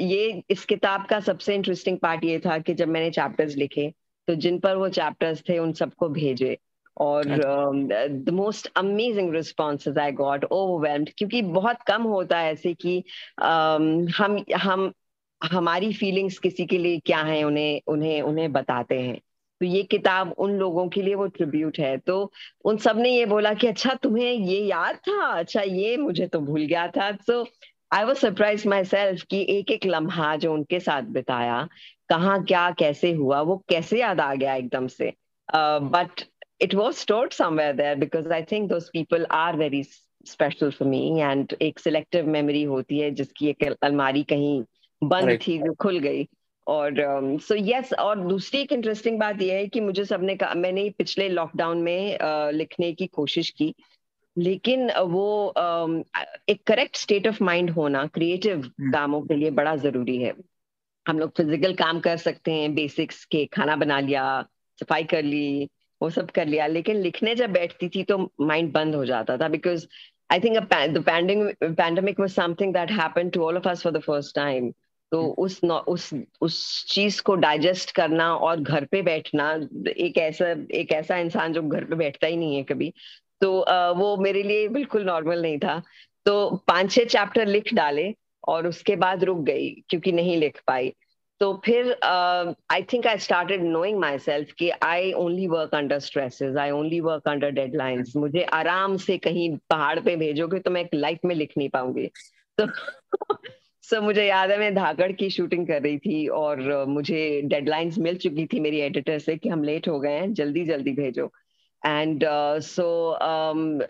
ये 0.00 0.42
इस 0.50 0.64
किताब 0.64 1.06
का 1.06 1.20
सबसे 1.20 1.54
इंटरेस्टिंग 1.54 1.98
पार्ट 1.98 2.24
ये 2.24 2.38
था 2.38 2.58
कि 2.58 2.74
जब 2.74 2.88
मैंने 2.88 3.10
चैप्टर्स 3.10 3.56
लिखे 3.56 3.92
तो 4.28 4.34
जिन 4.34 4.58
पर 4.58 4.76
वो 4.76 4.88
चैप्टर्स 4.88 5.42
थे 5.48 5.58
उन 5.58 5.72
सबको 5.72 6.08
भेजे। 6.08 6.56
और 6.96 7.24
the 7.26 8.30
most 8.32 8.70
amazing 8.76 9.34
responses 9.34 9.98
I 9.98 10.12
got 10.12 10.44
overwhelmed 10.44 11.10
क्योंकि 11.18 11.42
बहुत 11.42 11.82
कम 11.86 12.02
होता 12.02 12.38
है 12.38 12.52
ऐसे 12.52 12.74
कि 12.74 13.02
um, 13.42 14.10
हम 14.16 14.44
हम 14.56 14.92
हमारी 15.40 15.92
फीलिंग्स 15.92 16.38
किसी 16.38 16.66
के 16.66 16.78
लिए 16.78 16.98
क्या 16.98 17.18
है 17.18 17.42
उन्हें 17.44 17.80
उन्हें 17.86 18.22
उन्हें 18.22 18.52
बताते 18.52 19.00
हैं। 19.00 19.18
तो 19.60 19.66
ये 19.66 19.82
किताब 19.82 20.34
उन 20.38 20.52
लोगों 20.52 20.88
के 20.88 21.02
लिए 21.02 21.14
वो 21.14 21.26
ट्रिब्यूट 21.26 21.78
है। 21.78 21.96
तो 21.98 22.32
उन 22.64 22.76
सबने 22.76 23.10
ये 23.10 23.26
बोला 23.26 23.54
कि 23.54 23.66
अच्छा 23.66 23.94
तुम्हें 23.94 24.32
ये 24.32 24.60
याद 24.60 24.96
था? 24.96 25.26
अच्छा 25.38 25.62
ये 25.62 25.96
मुझे 25.96 26.26
तो 26.26 26.40
भूल 26.40 26.66
गया 26.66 26.86
था। 26.88 27.10
So 27.12 27.42
I 27.92 28.04
was 28.04 28.18
surprise 28.18 28.68
myself 28.84 29.22
कि 29.30 29.46
एक 29.48 29.70
एक 29.70 29.86
लम्हा 29.86 30.34
जो 30.36 30.52
उनके 30.54 30.80
साथ 30.80 31.02
बिताया 31.16 31.66
कहाँ 32.08 32.42
क्या 32.44 32.70
कैसे 32.78 33.12
हुआ 33.12 33.40
वो 33.40 33.56
कैसे 33.68 34.00
याद 34.00 34.20
आ 34.20 34.34
गया 34.34 34.54
एकदम 34.54 34.86
से 34.86 35.12
but 35.48 36.22
it 36.60 36.74
was 36.74 36.96
stored 36.96 37.32
somewhere 37.32 37.76
there 37.76 37.96
because 37.96 38.32
I 38.32 38.42
think 38.42 38.68
those 38.70 38.88
people 38.92 39.26
are 39.32 39.56
very 39.56 39.82
special 39.82 40.70
for 40.70 40.88
me 40.88 41.20
and 41.20 41.54
एक 41.62 41.78
सिलेक्टिव 41.78 42.28
मेमोरी 42.28 42.62
होती 42.62 42.98
है 42.98 43.10
जिसकी 43.10 43.48
एक 43.48 43.64
अलमारी 43.82 44.22
कहीं 44.22 44.62
बंद 45.02 45.28
right. 45.28 45.46
थी 45.48 45.58
जो 45.58 45.74
खुल 45.74 45.98
गई 45.98 46.26
और 46.66 46.94
so 46.98 47.54
um, 47.54 47.62
yes 47.62 47.84
so 47.84 47.88
yes, 47.88 47.98
और 47.98 48.18
दूसरी 48.18 48.60
एक 48.60 48.72
इंटरेस्टिंग 48.72 49.18
बात 49.18 49.42
यह 49.42 49.54
है 49.54 49.66
कि 49.66 49.80
मुझे 49.80 50.04
सबने 50.04 50.34
कहा 50.36 50.54
मैंने 50.54 50.88
पिछले 50.90 51.28
लॉकडाउन 51.28 51.78
में 51.78 52.18
uh, 52.18 52.52
लिखने 52.52 52.92
की 52.92 53.06
कोशिश 53.06 53.50
की 53.50 53.74
लेकिन 54.36 54.90
वो 55.08 55.52
एक 56.48 56.62
करेक्ट 56.66 56.96
स्टेट 56.96 57.28
ऑफ़ 57.28 57.42
माइंड 57.44 57.70
होना 57.70 58.06
क्रिएटिव 58.08 58.60
hmm. 58.60 58.92
कामों 58.92 59.20
के 59.22 59.36
लिए 59.36 59.50
बड़ा 59.52 59.76
ज़रूरी 59.76 60.16
है 60.16 60.34
हम 61.06 61.18
लोग 61.18 61.30
फ़िज़िकल 61.36 61.74
काम 61.74 62.00
कर 62.00 62.16
सकते 62.16 62.52
हैं 62.52 62.74
बेसिक्स 62.74 63.24
के 63.24 63.44
खाना 63.46 63.76
बना 63.76 64.00
लिया 64.00 64.24
सफ़ाई 64.78 65.04
कर 65.04 65.22
ली 65.22 65.68
वो 66.00 66.10
सब 66.10 66.30
कर 66.30 66.46
लिया 66.46 66.66
लेकिन 66.66 66.96
लिखने 66.96 67.34
जब 67.34 67.52
बैठती 67.52 67.88
थी 67.88 68.02
तो 68.04 68.18
माइंड 68.42 68.72
बंद 68.72 68.94
हो 68.94 69.04
जाता 69.04 69.36
था 69.36 69.48
because 69.48 69.86
I 70.30 70.40
think 70.40 70.58
pandemic 70.72 72.20
was 72.20 72.32
something 72.32 72.72
that 72.74 72.90
happened 72.92 73.32
to 73.32 73.44
all 73.44 73.56
of 73.56 73.68
us 73.68 73.82
for 73.82 73.92
the 73.92 74.00
first 74.00 74.34
time 74.34 74.72
तो 75.12 75.20
हम्म। 75.20 75.32
उस 75.38 75.60
उस 75.64 76.10
उस 76.40 76.86
चीज़ 76.88 77.20
को 77.22 77.34
डाइजेस्ट 77.36 77.90
करना 77.90 78.34
और 78.36 78.60
घर 78.60 78.84
पे 78.84 79.02
बैठना 79.02 79.52
एक 79.88 80.18
ऐसा 80.18 80.48
एक 80.74 80.92
ऐसा 80.92 81.16
इंसान 81.18 81.52
जो 81.52 81.62
घर 81.62 81.84
पे 81.84 81.96
बैठता 81.96 82.26
ही 82.26 82.36
नहीं 82.36 82.56
है 82.56 82.62
कभी 82.62 82.92
तो 83.40 83.52
वो 83.96 84.16
मेरे 84.16 84.42
लिए 84.42 84.68
बिल्कुल 84.68 85.04
नॉर्मल 85.04 85.42
नहीं 85.42 85.58
था। 85.58 85.82
तो 86.26 86.64
पाँच 86.68 86.92
छह 86.92 87.04
चैप्टर 87.04 87.46
लिख 87.46 87.74
डाले 87.74 88.14
और 88.48 88.66
उसके 88.66 88.96
बाद 88.96 89.24
रुक 89.24 89.38
गई 89.38 89.68
क्योंकि 89.88 90.12
नहीं 90.12 90.36
लिख 90.36 90.60
पाई। 90.66 90.92
तो 91.40 91.52
फिर 91.64 91.92
I 92.02 92.82
think 92.82 93.06
I 93.06 93.18
started 93.18 93.62
knowing 93.62 93.98
myself 94.18 94.52
कि 94.52 94.70
I 94.82 95.12
only 95.12 95.46
work 95.46 95.74
under 95.74 95.98
stresses 95.98 96.56
I 96.56 96.70
only 96.70 97.00
work 97.00 97.28
under 97.28 97.50
deadlines 97.50 98.12
मुझे 98.16 98.42
आराम 98.42 98.96
से 98.96 99.18
कहीं 99.18 99.50
पहाड़ 99.70 99.98
पे 100.00 100.16
भेजोगे 100.16 100.58
तो 100.58 100.70
मैं 100.70 100.86
लाइफ 100.94 101.18
में 101.24 101.34
लिख 101.34 101.52
नहीं 101.58 101.68
पाऊँगी। 101.68 102.10
तो 102.58 102.66
सो 103.84 104.00
मुझे 104.00 104.24
याद 104.26 104.50
है 104.50 104.58
मैं 104.58 104.74
धाकड़ 104.74 105.10
की 105.12 105.30
शूटिंग 105.30 105.66
कर 105.66 105.82
रही 105.82 105.98
थी 105.98 106.26
और 106.26 106.60
मुझे 106.88 107.40
डेडलाइंस 107.44 107.98
मिल 107.98 108.16
चुकी 108.16 108.46
थी 108.46 108.60
मेरी 108.60 108.80
एडिटर 108.80 109.18
से 109.18 109.36
कि 109.36 109.48
हम 109.48 109.62
लेट 109.64 109.88
हो 109.88 109.98
गए 110.00 110.12
हैं 110.12 110.32
जल्दी 110.34 110.64
जल्दी 110.64 110.92
भेजो। 110.92 111.30
एंड 111.86 112.24
सो 112.60 112.86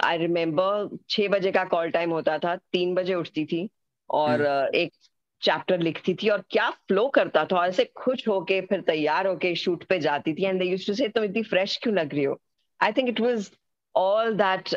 आई 0.05 0.17
रिमेम्बर 0.17 0.97
छह 1.11 1.29
बजे 1.29 1.53
का 1.53 1.65
कॉल 1.65 1.91
टाइम 1.91 2.11
होता 2.11 2.39
था 2.39 2.57
तीन 2.57 2.95
बजे 2.95 3.15
उठती 3.15 3.45
थी 3.45 3.69
और 4.11 4.43
uh, 4.45 4.75
एक 4.75 4.93
चैप्टर 5.43 5.81
लिखती 5.81 6.15
थी 6.15 6.29
और 6.29 6.45
क्या 6.51 6.71
फ्लो 6.71 7.09
करता 7.09 7.45
था 7.45 7.67
ऐसे 7.67 7.85
खुश 7.85 8.29
होके 8.29 8.61
फिर 8.61 8.81
तैयार 8.81 9.27
होके 9.27 9.55
शूट 9.55 9.85
पे 9.85 9.99
जाती 9.99 10.35
थी 10.35 10.45
एंड 10.45 10.59
दे 10.59 10.65
यूज्ड 10.65 10.87
टू 10.87 10.95
से 10.95 11.09
तुम 11.09 11.25
इतनी 11.25 11.43
फ्रेश 11.43 11.77
क्यों 11.83 11.95
लग 11.95 12.15
रही 12.15 12.25
हो? 12.25 12.41
I 12.83 12.93
think 12.93 13.09
it 13.09 13.21
was 13.21 13.51
all 13.97 14.35
that 14.35 14.75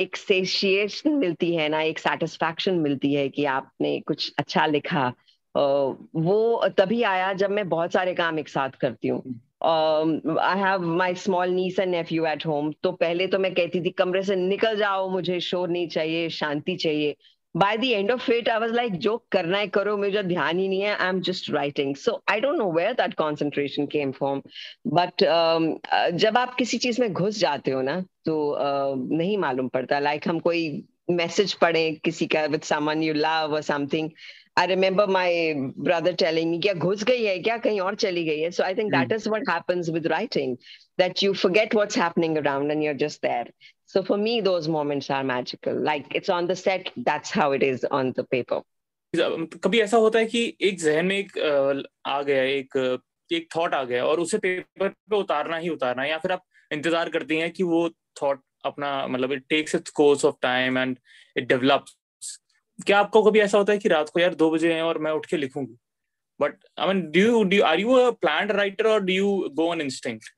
एक 0.00 0.16
सेशिएशन 0.16 1.10
मिलती 1.10 1.54
है 1.54 1.68
ना 1.68 1.82
एक 1.82 1.98
सेटिस्फैक्शन 1.98 2.74
मिलती 2.74 3.14
है 3.14 3.28
कि 3.28 3.44
आपने 3.44 4.00
कुछ 4.00 4.32
अच्छा 4.38 4.66
लिखा। 4.66 5.12
Uh, 5.58 5.96
वो 6.16 6.68
तभी 6.68 7.02
आया 7.02 7.32
जब 7.32 7.50
मैं 7.50 7.68
बहुत 7.68 7.92
सारे 7.92 8.14
काम 8.14 8.38
एक 8.38 8.48
साथ 8.48 8.70
करती 8.70 9.08
हूँ। 9.08 9.22
I 9.68 10.58
have 10.58 10.86
my 10.96 11.14
small 11.14 11.48
niece 11.50 11.78
and 11.78 11.90
nephew 11.90 12.26
at 12.26 12.46
home 12.46 12.72
तो 12.82 12.92
पहले 12.92 13.26
तो 13.26 13.38
मैं 13.38 13.54
कहती 13.54 13.80
थी 13.84 13.90
कमरे 13.98 14.22
से 14.22 14.36
निकल 14.36 14.76
जाओ 14.76 15.08
मुझे 15.10 15.40
शोर 15.40 15.68
नहीं 15.68 15.88
चाहिए 15.88 16.28
शांति 16.28 16.76
चाहिए. 16.76 17.16
By 17.54 17.76
the 17.76 17.84
end 17.84 18.10
of 18.10 18.30
it 18.32 18.48
I 18.48 18.58
was 18.60 18.72
like 18.72 18.92
जो 18.98 19.16
करना 19.32 19.58
है 19.58 19.66
करो 19.68 19.96
मुझे 19.96 20.22
ध्यान 20.22 20.58
ही 20.58 20.68
नहीं 20.68 20.80
है 20.80 20.96
I 20.96 21.08
am 21.08 21.20
just 21.20 21.50
writing 21.50 21.94
so 21.96 22.22
I 22.30 22.40
don't 22.40 22.56
know 22.56 22.70
where 22.72 22.92
that 22.92 23.14
concentration 23.14 23.86
came 23.86 24.10
from 24.12 24.42
but 24.86 25.24
जब 26.14 26.38
आप 26.38 26.54
किसी 26.54 26.78
चीज़ 26.78 27.00
में 27.00 27.12
घुस 27.12 27.38
जाते 27.38 27.70
हो 27.70 27.82
ना 27.82 28.00
तो 28.00 28.36
uh, 28.54 29.18
नहीं 29.18 29.38
मालूम 29.38 29.68
पड़ता। 29.68 29.98
लाइक 29.98 30.20
like 30.20 30.32
हम 30.32 30.38
कोई 30.38 30.84
मैसेज 31.10 31.52
पढ़े 31.54 31.90
किसी 32.04 32.26
का 32.26 32.44
विद 32.44 32.62
सामान 32.62 33.02
you 33.02 33.14
love 33.14 33.60
something 33.60 34.10
I 34.58 34.66
remember 34.66 35.06
my 35.06 35.72
brother 35.88 36.12
telling 36.20 36.50
me, 36.50 36.58
क्या 36.62 36.72
घुस 36.74 37.02
गई 37.04 37.24
है 37.24 37.38
क्या 37.38 37.56
कहीं 37.64 37.80
और 37.80 37.94
चली 38.04 38.24
गई 38.24 38.40
है? 38.40 38.50
So 38.50 38.64
I 38.64 38.74
think 38.78 38.92
that 38.92 39.12
is 39.16 39.28
what 39.34 39.42
happens 39.48 39.90
with 39.96 40.06
writing, 40.12 40.56
that 41.02 41.22
you 41.22 41.34
forget 41.42 41.76
what's 41.78 42.00
happening 42.04 42.38
around 42.38 42.74
and 42.74 42.82
you're 42.82 43.00
just 43.02 43.22
there. 43.22 43.44
So 43.92 44.02
for 44.08 44.18
me, 44.24 44.40
those 44.40 44.66
moments 44.76 45.10
are 45.10 45.22
magical. 45.24 45.78
Like 45.90 46.16
it's 46.20 46.34
on 46.38 46.48
the 46.48 46.56
set, 46.56 46.90
that's 47.10 47.30
how 47.30 47.52
it 47.52 47.62
is 47.62 47.86
on 48.00 48.12
the 48.16 48.24
paper. 48.24 48.60
कभी 49.14 49.80
ऐसा 49.80 49.96
होता 49.96 50.18
है 50.18 50.26
कि 50.26 50.42
एक 50.68 50.78
जहन 50.80 51.06
में 51.06 51.16
एक 51.16 51.38
आ 52.06 52.20
गया 52.22 52.42
एक 52.42 52.76
एक 53.30 53.48
थॉट 53.54 53.74
आ 53.74 53.82
गया 53.84 54.04
और 54.06 54.20
उसे 54.20 54.38
पेपर 54.38 54.88
पे 54.88 55.16
उतारना 55.16 55.56
ही 55.56 55.68
उतारना 55.68 56.02
है 56.02 56.10
या 56.10 56.18
फिर 56.18 56.32
आप 56.32 56.42
इंतज़ार 56.72 57.08
करती 57.10 57.36
हैं 57.38 57.50
कि 57.52 57.62
वो 57.62 57.88
थॉट 58.22 58.42
अपना 58.66 58.90
मतलब 59.06 59.32
it 59.32 59.44
takes 59.50 59.74
its 59.74 59.90
course 60.00 60.24
of 60.24 60.36
time 60.42 60.78
and 60.78 60.96
it 61.36 61.48
develops 61.48 61.96
क्या 62.86 62.98
आपको 62.98 63.22
कभी 63.22 63.40
ऐसा 63.40 63.58
होता 63.58 63.72
है 63.72 63.78
कि 63.78 63.88
रात 63.88 64.08
को 64.08 64.20
यार 64.20 64.34
दो 64.34 64.50
बजे 64.50 64.72
हैं 64.74 64.82
और 64.82 64.98
मैं 64.98 65.12
उठ 65.12 65.26
के 65.26 65.36
लिखूँगी? 65.36 65.76
But 66.40 66.54
I 66.78 66.88
mean 66.88 67.10
do 67.10 67.20
you 67.20 67.42
do 67.44 67.62
are 67.62 67.80
you 67.80 67.92
a 67.92 68.10
planned 68.10 68.52
writer 68.52 68.86
और 68.86 69.00
do 69.00 69.12
you 69.12 69.50
go 69.52 69.70
on 69.70 69.80
instinct 69.80 70.34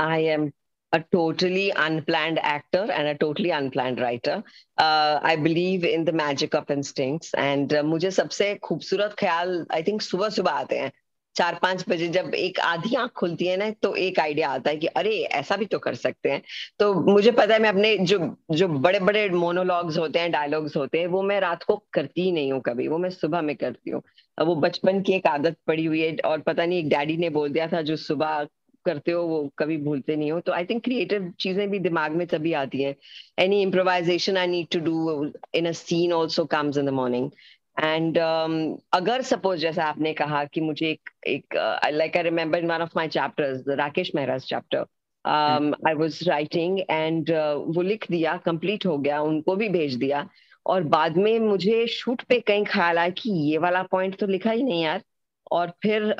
I 0.00 0.24
am 0.24 0.50
a 0.96 0.98
totally 1.14 1.64
unplanned 1.76 2.38
actor 2.50 2.82
and 2.92 3.08
a 3.08 3.14
totally 3.22 3.50
unplanned 3.56 3.98
writer. 4.02 4.36
Uh, 4.82 5.20
I 5.30 5.34
believe 5.36 5.82
in 5.84 6.04
the 6.04 6.14
magic 6.20 6.54
of 6.54 6.70
instincts 6.76 7.34
and 7.34 7.74
uh, 7.74 7.82
मुझे 7.82 8.10
सबसे 8.10 8.54
खूबसूरत 8.54 9.14
ख्याल 9.18 9.66
I 9.74 9.82
think 9.82 10.02
सुबह 10.02 10.28
सुबह 10.28 10.50
आते 10.50 10.78
हैं। 10.78 10.92
चार 11.38 11.58
पाँच 11.62 11.84
बजे 11.88 12.08
जब 12.08 12.34
एक 12.34 12.60
आधी 12.60 12.94
आँख 12.96 13.10
खुलती 13.16 13.46
है 13.46 13.56
ना 13.56 13.70
तो 13.82 13.94
एक 13.96 14.18
आइडिया 14.20 14.48
आता 14.50 14.70
है 14.70 14.76
कि 14.76 14.86
अरे, 14.86 15.10
ऐसा 15.22 15.56
भी 15.56 15.64
तो 15.66 15.78
कर 15.78 15.94
सकते 15.94 16.30
हैं। 16.30 16.42
तो 16.78 16.92
मुझे 17.12 17.30
पता 17.32 17.54
है 17.54 17.60
मैं 17.60 17.68
अपने 17.68 17.96
जो 17.98 18.18
जो 18.52 18.68
बड़े 18.68 19.00
बड़े 19.00 19.28
मोनोलॉग्स 19.30 19.98
होते 19.98 20.18
हैं 20.18 20.30
डायलॉग्स 20.32 20.76
होते 20.76 20.98
हैं, 20.98 21.06
वो 21.06 21.22
मैं 21.22 21.40
रात 21.40 21.62
को 21.62 21.76
करती 21.92 22.22
ही 22.22 22.32
नहीं 22.32 22.52
हूँ 22.52 22.60
कभी। 22.66 22.88
वो 22.88 22.98
मैं 22.98 23.10
सुबह 23.10 23.42
में 23.42 23.54
करती 23.56 23.90
हूँ। 23.90 24.02
वो 24.38 24.54
बचपन 24.56 25.00
की 25.02 25.12
एक 25.12 25.26
आदत 25.26 25.56
पड़ी 25.66 25.84
हुई 25.84 26.00
है 26.00 26.16
और 26.24 26.40
पता 26.40 26.64
नहीं, 26.66 26.78
एक 26.78 26.88
डैडी 26.88 27.16
ने 27.16 27.30
बोल 27.30 27.52
दिया 27.52 27.66
था, 27.68 27.82
जो 27.82 27.96
सुबह 27.96 28.46
करते 28.86 29.12
हो, 29.12 29.22
वो 29.22 29.50
कभी 29.58 29.76
भूलते 29.78 30.16
नहीं 30.16 30.30
हो। 30.32 30.40
तो 30.40 30.52
आई 30.52 30.64
थिंक 30.64 30.82
क्रिएटिव 30.84 31.32
चीज़ें 31.40 31.68
भी 31.70 31.78
दिमाग 31.78 32.12
में 32.12 32.26
तभी 32.26 32.52
आती 32.52 32.82
है। 32.82 32.94
Any 33.38 33.60
improvisation 33.62 34.36
I 34.36 34.46
need 34.46 34.68
to 34.72 34.80
do 34.80 35.32
in 35.54 35.68
a 35.68 35.72
scene 35.72 36.12
also 36.12 36.44
comes 36.44 36.78
in 36.78 36.86
the 36.86 36.90
morning 36.90 37.30
and 37.78 38.18
um, 38.18 38.80
अगर 38.92 39.22
सपोज़ 39.22 39.60
जैसा 39.60 39.84
आपने 39.84 40.12
कहा 40.12 40.44
कि 40.44 40.60
मुझे 40.60 40.86
एक 40.90 41.10
एक 41.26 41.54
like 41.92 42.16
I 42.16 42.22
remember 42.22 42.58
in 42.58 42.70
one 42.70 42.82
of 42.82 42.92
my 42.96 43.08
chapters 43.08 43.64
Rakesh 43.78 44.10
Mehraj 44.14 44.42
chapter 44.44 44.84
I 45.24 45.94
was 45.94 46.18
writing 46.28 46.78
and 46.90 47.30
वो 47.76 47.82
लिख 47.82 48.06
दिया 48.10 48.36
कंप्लीट 48.36 48.86
हो 48.86 48.96
गया 48.98 49.20
उनको 49.22 49.56
भी 49.56 49.68
भेज 49.68 49.94
दिया। 49.94 50.28
और 50.66 50.82
बाद 50.94 51.16
में 51.16 51.38
मुझे 51.40 51.86
शूट 51.86 52.22
पे 52.22 52.40
कहीं 52.40 52.64
ख्याल 52.64 52.98
आया 52.98 53.10
कि 53.18 53.30
ये 53.50 53.58
वाला 53.58 53.82
पॉइंट 53.82 54.18
तो 54.20 54.26
लिखा 54.26 54.50
ही 54.50 54.62
नहीं 54.62 54.82
यार। 54.82 55.02
और 55.50 55.70
फिर 55.82 56.10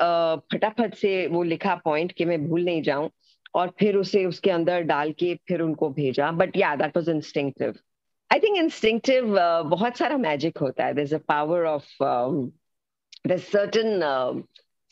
फटाफट 0.53 0.95
से 0.95 1.27
वो 1.27 1.43
लिखा 1.43 1.75
पॉइंट 1.85 2.11
कि 2.11 2.25
मैं 2.25 2.43
भूल 2.47 2.63
नहीं 2.65 2.81
जाऊँ। 2.83 3.09
और 3.55 3.73
फिर 3.79 3.95
उसे 3.95 4.25
उसके 4.25 4.51
अंदर 4.51 4.81
डाल 4.83 5.11
के 5.19 5.33
फिर 5.47 5.61
उनको 5.61 5.89
भेजा। 5.89 6.31
बट 6.31 6.57
या 6.57 6.75
that 6.75 6.97
was 6.97 7.09
instinctive 7.09 7.75
I 8.33 8.39
think 8.39 8.57
instinctive 8.57 9.35
बहुत 9.69 9.97
सारा 9.97 10.17
मैजिक 10.17 10.57
होता 10.57 10.85
है. 10.85 10.93
There's 10.93 11.13
a 11.13 11.19
power 11.19 11.61
of 11.65 11.85
um, 12.07 12.51
there's 13.29 13.47
certain 13.53 14.03
uh, 14.03 14.33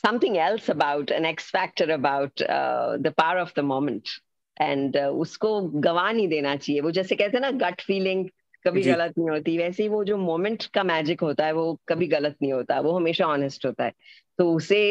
something 0.05 0.37
else 0.37 0.69
about 0.69 1.11
an 1.11 1.25
X 1.25 1.51
factor 1.57 1.87
about 1.97 2.41
uh, 2.41 2.97
the 2.97 3.11
power 3.11 3.37
of 3.39 3.53
the 3.53 3.63
moment. 3.63 4.09
And 4.57 4.97
uh, 4.97 5.09
उसको 5.25 5.61
गवा 5.85 6.11
नहीं 6.11 6.27
देना 6.27 6.55
चाहिए. 6.55 6.81
वो 6.81 6.91
जैसे 6.91 7.15
कहते 7.15 7.37
हैं 7.37 7.41
ना 7.41 7.51
गट 7.67 7.81
फीलिंग 7.81 8.25
कभी 8.67 8.81
गलत 8.81 9.13
नहीं 9.17 9.29
होती. 9.29 9.57
वैसे 9.57 9.83
ही 9.83 9.89
वो 9.89 10.03
जो 10.03 10.17
मोमेंट 10.17 10.65
का 10.73 10.83
मैजिक 10.83 11.21
होता 11.21 11.45
है 11.45 11.53
वो 11.53 11.79
कभी 11.87 12.07
गलत 12.07 12.35
नहीं 12.41 12.53
होता. 12.53 12.79
वो 12.79 12.95
हमेशा 12.95 13.25
ऑनेस्ट 13.25 13.65
होता 13.65 13.83
है. 13.83 13.93
तो 14.37 14.51
उसे 14.53 14.81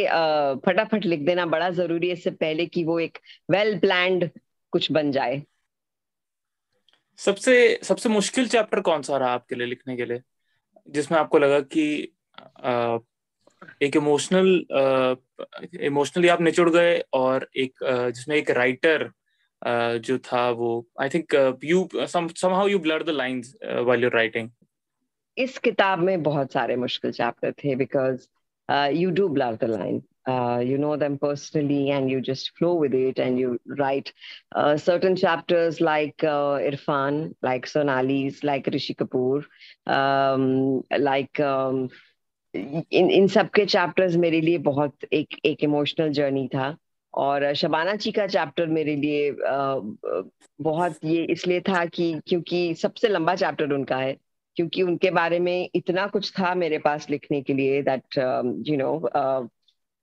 फटाफट 0.67 1.05
लिख 1.05 1.21
देना 1.27 1.47
बड़ा 1.47 1.71
ज़रूरी 1.71 2.07
है 2.07 2.13
इससे 2.13 2.31
पहले 2.31 2.67
कि 2.67 2.85
वो 2.85 2.99
एक 3.01 3.19
वेल 3.51 3.73
well 3.73 3.81
प्लान्ड 3.81 4.29
कुछ 4.73 4.91
बन 4.93 5.11
जाए. 5.13 5.43
सबसे 7.19 7.81
सबसे 7.83 8.09
मुश्किल 8.09 8.49
चैप्टर 8.49 8.81
कौन 8.81 9.03
सा 9.03 9.17
रहा 9.17 9.31
आपके 9.31 9.55
लिए 9.55 9.67
लिखने 9.67 9.97
के 9.97 10.05
लिए? 10.05 10.21
जिसमें 10.91 11.19
आपको 11.19 11.39
लगा 11.39 11.61
कि 11.61 11.85
एक 13.83 13.97
इमोशनल 13.97 14.67
इमोशनली 15.81 16.29
आप 16.29 16.41
निचुड़ 16.41 16.71
गए 16.71 17.05
और 17.13 17.49
एक 17.57 17.79
जिसमें 18.15 18.37
एक 18.37 18.51
राइटर 18.51 19.11
जो 19.99 20.19
था 20.19 20.51
वो 20.51 20.89
I 21.01 21.09
think 21.09 21.59
you 21.65 21.89
somehow 21.97 22.69
you 22.69 22.79
blur 22.79 23.03
the 23.03 23.11
lines 23.11 23.57
while 23.65 24.05
you 24.05 24.11
writing 24.15 24.51
इस 25.39 25.59
किताब 25.59 25.99
में 25.99 26.23
बहुत 26.23 26.53
सारे 26.53 26.77
मुश्किल 26.77 27.13
चैप्टर 27.13 27.53
थे 27.53 27.75
because 27.77 28.27
you 28.93 29.11
do 29.11 29.29
blur 29.29 29.55
the 29.55 29.65
line 29.65 30.03
uh, 30.27 30.63
you 30.65 30.79
know 30.79 30.97
them 30.97 31.19
personally 31.19 31.91
and 31.91 32.11
you 32.11 32.21
just 32.21 32.57
flow 32.57 32.75
with 32.75 32.95
it 32.95 33.19
and 33.19 33.39
you 33.39 33.59
write 33.67 34.13
uh, 34.55 34.77
certain 34.77 35.15
chapters 35.17 35.81
like 35.81 36.23
uh, 36.25 36.59
Irfan, 36.59 37.35
like 37.43 37.67
Sonali's, 37.67 38.43
like 38.43 38.67
Rishi 38.67 38.95
Kapoor, 38.95 39.45
um, 39.87 40.83
like 40.99 41.39
um, 41.41 41.89
इन 42.55 43.11
इन 43.11 43.27
सब 43.29 43.49
के 43.55 43.65
chapters 43.67 44.15
मेरे 44.17 44.41
लिए 44.41 44.59
बहुत 44.59 45.05
एक 45.13 45.35
एक 45.47 45.65
emotional 45.65 46.13
journey 46.19 46.47
था 46.55 46.77
और 47.15 47.53
शबाना 47.55 47.95
जी 47.95 48.13
का 48.13 48.27
चैप्टर 48.27 48.67
मेरे 48.67 48.95
लिए 48.97 49.31
बहुत 50.63 51.05
ये 51.05 51.25
इसलिए 51.33 51.61
था 51.69 51.85
कि 51.87 52.13
क्योंकि 52.29 52.75
सबसे 52.83 53.09
लंबा 53.09 53.35
चैप्टर 53.35 53.73
उनका 53.73 53.97
है 53.97 54.17
क्योंकि 54.57 54.83
उनके 54.83 55.11
बारे 55.11 55.39
में 55.39 55.69
इतना 55.75 56.07
कुछ 56.07 56.33
था 56.39 56.55
मेरे 56.55 56.79
पास 56.79 57.11
लिखने 57.11 57.43
के 57.43 57.55
लिए 57.55 57.83
that 57.83 58.19
you 58.69 58.77
know 58.77 58.93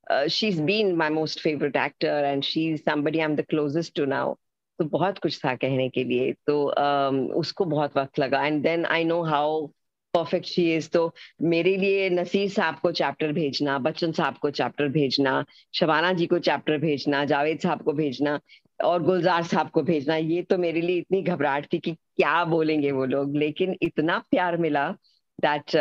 uh, 0.09 0.27
she's 0.27 0.59
been 0.59 0.95
my 0.97 1.09
most 1.09 1.41
favorite 1.41 1.75
actor 1.75 2.15
and 2.31 2.43
she's 2.43 2.83
somebody 2.83 3.21
I'm 3.21 3.35
the 3.35 3.43
closest 3.43 3.95
to 3.95 4.05
now. 4.05 4.35
तो 4.79 4.85
बहुत 4.85 5.17
कुछ 5.19 5.39
था 5.45 5.55
कहने 5.55 5.89
के 5.89 6.03
लिए। 6.03 6.31
तो 6.47 6.73
um, 6.77 7.29
उसको 7.41 7.65
बहुत 7.65 7.97
वक्त 7.97 8.19
लगा। 8.19 8.45
And 8.45 8.61
then 8.63 8.85
I 8.85 9.03
know 9.03 9.21
how 9.23 9.65
perfect 10.13 10.45
she 10.45 10.75
is 10.75 10.89
तो 10.89 11.13
मेरे 11.41 11.75
लिए 11.77 12.09
नसीर 12.09 12.49
साहब 12.49 12.75
को 12.81 12.91
चैप्टर 12.91 13.31
भेजना 13.33 13.77
बच्चन 13.79 14.11
साहब 14.11 14.37
को 14.41 14.49
चैप्टर 14.49 14.87
भेजना 14.87 15.45
शबाना 15.75 16.11
जी 16.13 16.25
को 16.27 16.39
चैप्टर 16.39 16.77
भेजना 16.77 17.23
जावेद 17.25 17.59
साहब 17.59 17.81
को 17.81 17.93
भेजना 17.93 18.39
और 18.85 19.03
गुलजार 19.03 19.43
साहब 19.43 19.69
को 19.69 19.81
भेजना 19.81 20.15
ये 20.15 20.41
तो 20.49 20.57
मेरे 20.57 20.81
लिए 20.81 20.97
इतनी 20.97 21.21
घबराहट 21.21 21.65
थी 21.73 21.79
कि 21.79 21.91
क्या 21.91 22.43
बोलेंगे 22.45 22.91
वो 22.91 23.05
लोग। 23.05 23.35
लेकिन 23.35 23.75
इतना 23.81 24.17
प्यार 24.31 24.57
मिला 24.57 24.89
that 25.45 25.75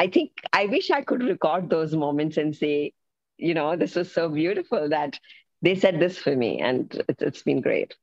I 0.00 0.08
think 0.16 0.46
I 0.54 0.66
wish 0.66 0.92
I 0.92 1.02
could 1.02 1.24
record 1.30 1.70
those 1.70 1.94
moments 2.04 2.36
and 2.44 2.56
say, 2.56 2.92
you 3.37 3.53
know, 3.53 3.75
this 3.75 3.95
was 3.95 4.11
so 4.11 4.29
beautiful 4.29 4.89
that 4.89 5.19
they 5.61 5.75
said 5.75 5.99
this 5.99 6.17
for 6.17 6.35
me, 6.35 6.59
and 6.59 7.03
it's, 7.07 7.21
it's 7.21 7.41
been 7.43 7.61
great. 7.61 7.95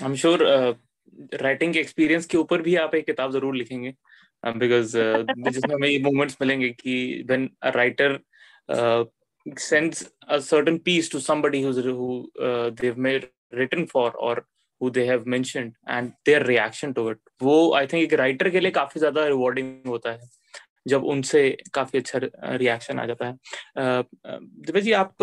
I'm 0.00 0.14
sure 0.14 0.44
uh, 0.46 0.74
writing 1.42 1.74
experience 1.74 2.26
के 2.26 2.38
ऊपर 2.38 2.62
भी 2.62 2.74
आप 2.76 2.94
एक 2.94 3.06
किताब 3.06 3.32
जरूर 3.32 3.56
लिखेंगे 3.56 3.94
because 4.46 4.96
uh, 4.96 5.50
जिसमें 5.50 5.74
हमें 5.74 5.88
ये 5.88 5.98
मोमेंट्स 6.02 6.36
मिलेंगे 6.42 6.68
कि 6.80 7.26
when 7.28 7.48
a 7.62 7.72
writer 7.72 8.18
uh, 8.68 9.04
sends 9.56 10.04
a 10.28 10.40
certain 10.40 10.78
piece 10.78 11.08
to 11.08 11.20
somebody 11.20 11.62
who's 11.62 11.78
who 11.86 12.10
uh, 12.48 12.70
they've 12.80 13.00
made 13.08 13.28
written 13.52 13.86
for 13.86 14.10
or 14.28 14.34
who 14.80 14.90
they 14.90 15.06
have 15.06 15.26
mentioned 15.34 15.72
and 15.86 16.12
their 16.24 16.44
reaction 16.44 16.94
to 16.94 17.08
it 17.12 17.18
वो 17.42 17.56
I 17.80 17.86
think 17.86 18.12
एक 18.12 18.18
writer 18.20 18.50
के 18.50 18.60
लिए 18.60 18.70
काफी 18.80 19.00
ज्यादा 19.00 19.26
rewarding 19.28 19.72
होता 19.86 20.12
है 20.12 20.28
जब 20.85 21.03
उनसे 21.05 21.49
काफ़ी 21.73 21.99
अच्छा 21.99 22.19
रिएक्शन 22.55 22.99
आ 22.99 23.05
जाता 23.05 23.27
है। 23.27 23.33
दिव्या 23.77 24.81
जी 24.81 24.91
आप 24.93 25.15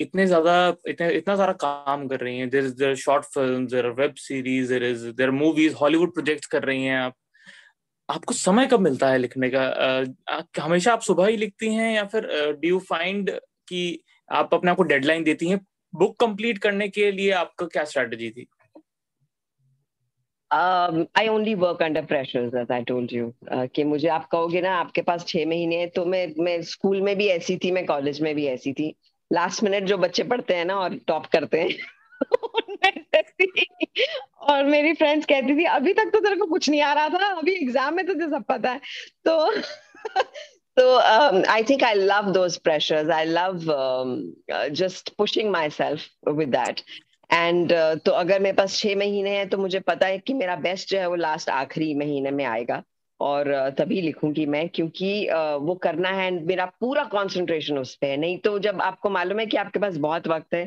इतने 0.00 0.26
ज़्यादा 0.26 0.54
इतने 0.88 1.10
इतना 1.12 1.36
सारा 1.36 1.52
काम 1.62 2.06
कर 2.08 2.20
रही 2.20 2.38
हैं। 2.38 2.48
There 2.50 2.64
is 2.64 2.74
their 2.78 2.94
short 2.96 3.24
film 3.34 3.66
their 3.66 3.86
web 4.00 4.14
series 4.18 4.72
there 4.72 4.84
is 4.84 5.06
their 5.18 5.30
movies 5.32 5.74
Hollywood 5.76 6.12
project 6.14 6.46
कर 6.52 6.64
रही 6.64 6.84
हैं 6.84 6.98
आप। 6.98 7.14
आपको 8.08 8.34
समय 8.34 8.66
कब 8.66 8.80
मिलता 8.80 9.08
है 9.10 9.18
लिखने 9.18 9.50
का? 9.50 9.62
आ, 9.62 10.42
हमेशा 10.60 10.92
आप 10.92 11.00
सुबह 11.02 11.26
ही 11.28 11.36
लिखती 11.36 11.74
हैं 11.74 11.94
या 11.94 12.04
फिर 12.06 12.26
डू 12.62 12.68
यू 12.68 12.78
फाइंड 12.90 13.30
कि 13.68 14.00
आप 14.28 14.54
अपने 14.54 14.70
आप 14.70 14.76
को 14.76 14.82
डेडलाइन 14.84 15.24
देती 15.24 15.48
हैं? 15.48 15.60
बुक 15.94 16.18
कंप्लीट 16.20 16.58
करने 16.58 16.88
के 16.90 17.10
लिए 17.12 17.30
आपका 17.34 17.66
क्या 17.68 17.84
स्ट्रेटेजी 17.84 18.30
थी? 18.30 18.46
I 20.50 21.28
only 21.28 21.54
work 21.54 21.82
under 21.82 22.04
pressure 22.04 23.66
कि 23.74 23.84
मुझे 23.84 24.08
आप 24.08 24.28
कहोगे 24.28 24.60
ना, 24.60 24.74
आपके 24.76 25.02
पास 25.02 25.24
छह 25.26 25.46
महीने 25.46 25.86
तो 25.96 26.04
मैं 26.04 26.26
मैं 26.38 26.60
स्कूल 26.62 27.00
में 27.00 27.16
भी 27.16 27.26
ऐसी 27.28 27.56
थी, 27.56 27.70
मैं 27.70 27.84
कॉलेज 27.86 28.20
में 28.20 28.34
भी 28.34 28.46
ऐसी 28.46 28.72
थी। 28.72 28.94
लास्ट 29.30 29.62
मिनट 29.62 29.84
जो 29.84 29.98
बच्चे 29.98 30.22
पढ़ते 30.24 30.54
हैं 30.54 30.64
ना 30.64 30.76
और 30.76 30.94
टॉप 31.06 31.26
करते 31.26 31.60
हैं 31.60 31.68
और 34.40 34.64
मेरी 34.64 34.92
फ्रेंड्स 34.92 35.26
कहती 35.26 35.56
थी, 35.56 35.64
अभी 35.64 35.92
तक 35.92 36.10
तो 36.12 36.20
तेरे 36.20 36.36
को 36.36 36.46
कुछ 36.46 36.68
नहीं 36.70 36.80
आ 36.82 36.92
रहा 36.92 37.08
था, 37.08 37.26
अभी 37.38 37.54
एग्ज़ाम 37.54 37.94
में 37.94 38.06
तुझे 38.06 38.28
सब 38.28 38.44
पता 38.48 38.70
है। 38.70 38.80
तो 39.24 39.52
तो 40.76 40.96
I 41.50 41.62
think 41.62 41.82
I 41.84 41.94
love 41.94 42.30
those 42.32 42.56
pressures 42.56 43.10
I 43.10 43.24
love 43.24 43.60
just 44.72 45.10
pushing 45.18 45.50
myself 45.70 46.28
with 46.28 46.48
that 46.48 46.80
and 47.30 47.72
uh, 47.72 47.98
तो 47.98 48.12
अगर 48.12 48.40
मेरे 48.40 48.56
पास 48.56 48.78
छह 48.78 48.96
महीने 48.96 49.30
हैं 49.30 49.48
तो 49.48 49.58
मुझे 49.58 49.80
पता 49.80 50.06
है 50.06 50.18
कि 50.18 50.34
मेरा 50.34 50.56
बेस्ट 50.58 50.90
जो 50.90 50.98
है 50.98 51.08
वो 51.08 51.14
लास्ट 51.16 51.50
आखिरी 51.50 51.94
महीने 51.94 52.30
में 52.30 52.44
आएगा। 52.44 52.82
और 53.20 53.48
uh, 53.48 53.76
तभी 53.78 54.00
लिखूँगी 54.02 54.46
मैं 54.46 54.68
क्योंकि 54.68 55.10
uh, 55.26 55.56
वो 55.60 55.74
करना 55.76 56.10
है 56.10 56.30
मेरा 56.46 56.64
पूरा 56.80 57.04
कंसंट्रेशन 57.06 57.78
उस 57.78 57.94
पर 57.94 58.06
है। 58.06 58.16
नहीं 58.16 58.38
तो 58.38 58.58
जब 58.58 58.80
आपको 58.82 59.10
मालूम 59.10 59.40
है 59.40 59.46
कि 59.46 59.56
आपके 59.56 59.78
पास 59.78 59.96
बहुत 59.98 60.28
वक्त 60.28 60.54
है 60.54 60.64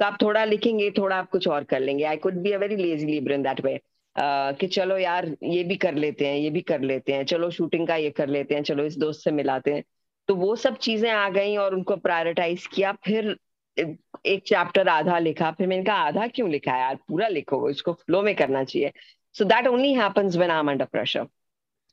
तो 0.00 0.04
आप 0.04 0.16
थोड़ा 0.22 0.44
लिखेंगे 0.44 0.90
थोड़ा 0.90 1.16
आप 1.16 1.28
कुछ 1.30 1.48
और 1.48 1.64
कर 1.64 1.80
लेंगे। 1.80 2.04
I 2.04 2.16
could 2.16 2.42
be 2.42 2.52
a 2.52 2.58
very 2.58 2.76
lazy 2.76 3.06
लीबर 3.06 3.32
in 3.32 3.42
that 3.42 3.64
way 3.64 3.80
कि 4.16 4.66
चलो 4.66 4.96
यार 4.98 5.26
ये 5.42 5.62
भी 5.64 5.76
कर 5.76 5.94
लेते 5.94 6.26
हैं 6.26 6.36
ये 6.36 6.50
भी 6.50 6.60
कर 6.60 6.80
लेते 6.80 7.12
हैं 7.12 7.24
चलो 7.24 7.50
शूटिंग 7.50 7.86
का 7.88 7.96
ये 7.96 8.10
कर 8.10 8.28
लेते 8.28 8.54
हैं 8.54 8.62
चलो 8.62 8.84
इस 8.84 8.98
दोस्त 8.98 9.24
से 9.24 9.30
मिलाते 9.30 9.74
हैं। 9.74 9.82
तो 10.28 10.34
वो 10.34 10.54
सब 10.56 10.76
चीज़ें 10.78 11.10
आ 11.10 11.28
गई 11.30 11.56
और 11.56 11.74
उनको 11.74 11.96
प्रायोरिटाइज 11.96 12.66
किया 12.66 12.92
फिर 13.04 13.36
एक 13.78 14.42
चैप्टर 14.46 14.88
आधा 14.88 15.18
लिखा 15.18 15.50
फिर 15.58 15.66
मैंने 15.66 15.84
कहा 15.84 15.96
आधा 16.06 16.26
क्यों 16.26 16.50
लिखा 16.50 16.76
यार? 16.78 16.96
पूरा 17.08 17.28
लिखो 17.28 17.68
इसको 17.70 17.92
फ्लो 17.92 18.22
में 18.22 18.34
करना 18.36 18.64
चाहिए. 18.64 18.92
So 19.34 19.44
that 19.44 19.66
only 19.66 19.92
happens 19.94 20.36
when 20.36 20.50
I 20.50 20.60
am 20.60 20.70
under 20.70 20.84
pressure 20.92 21.26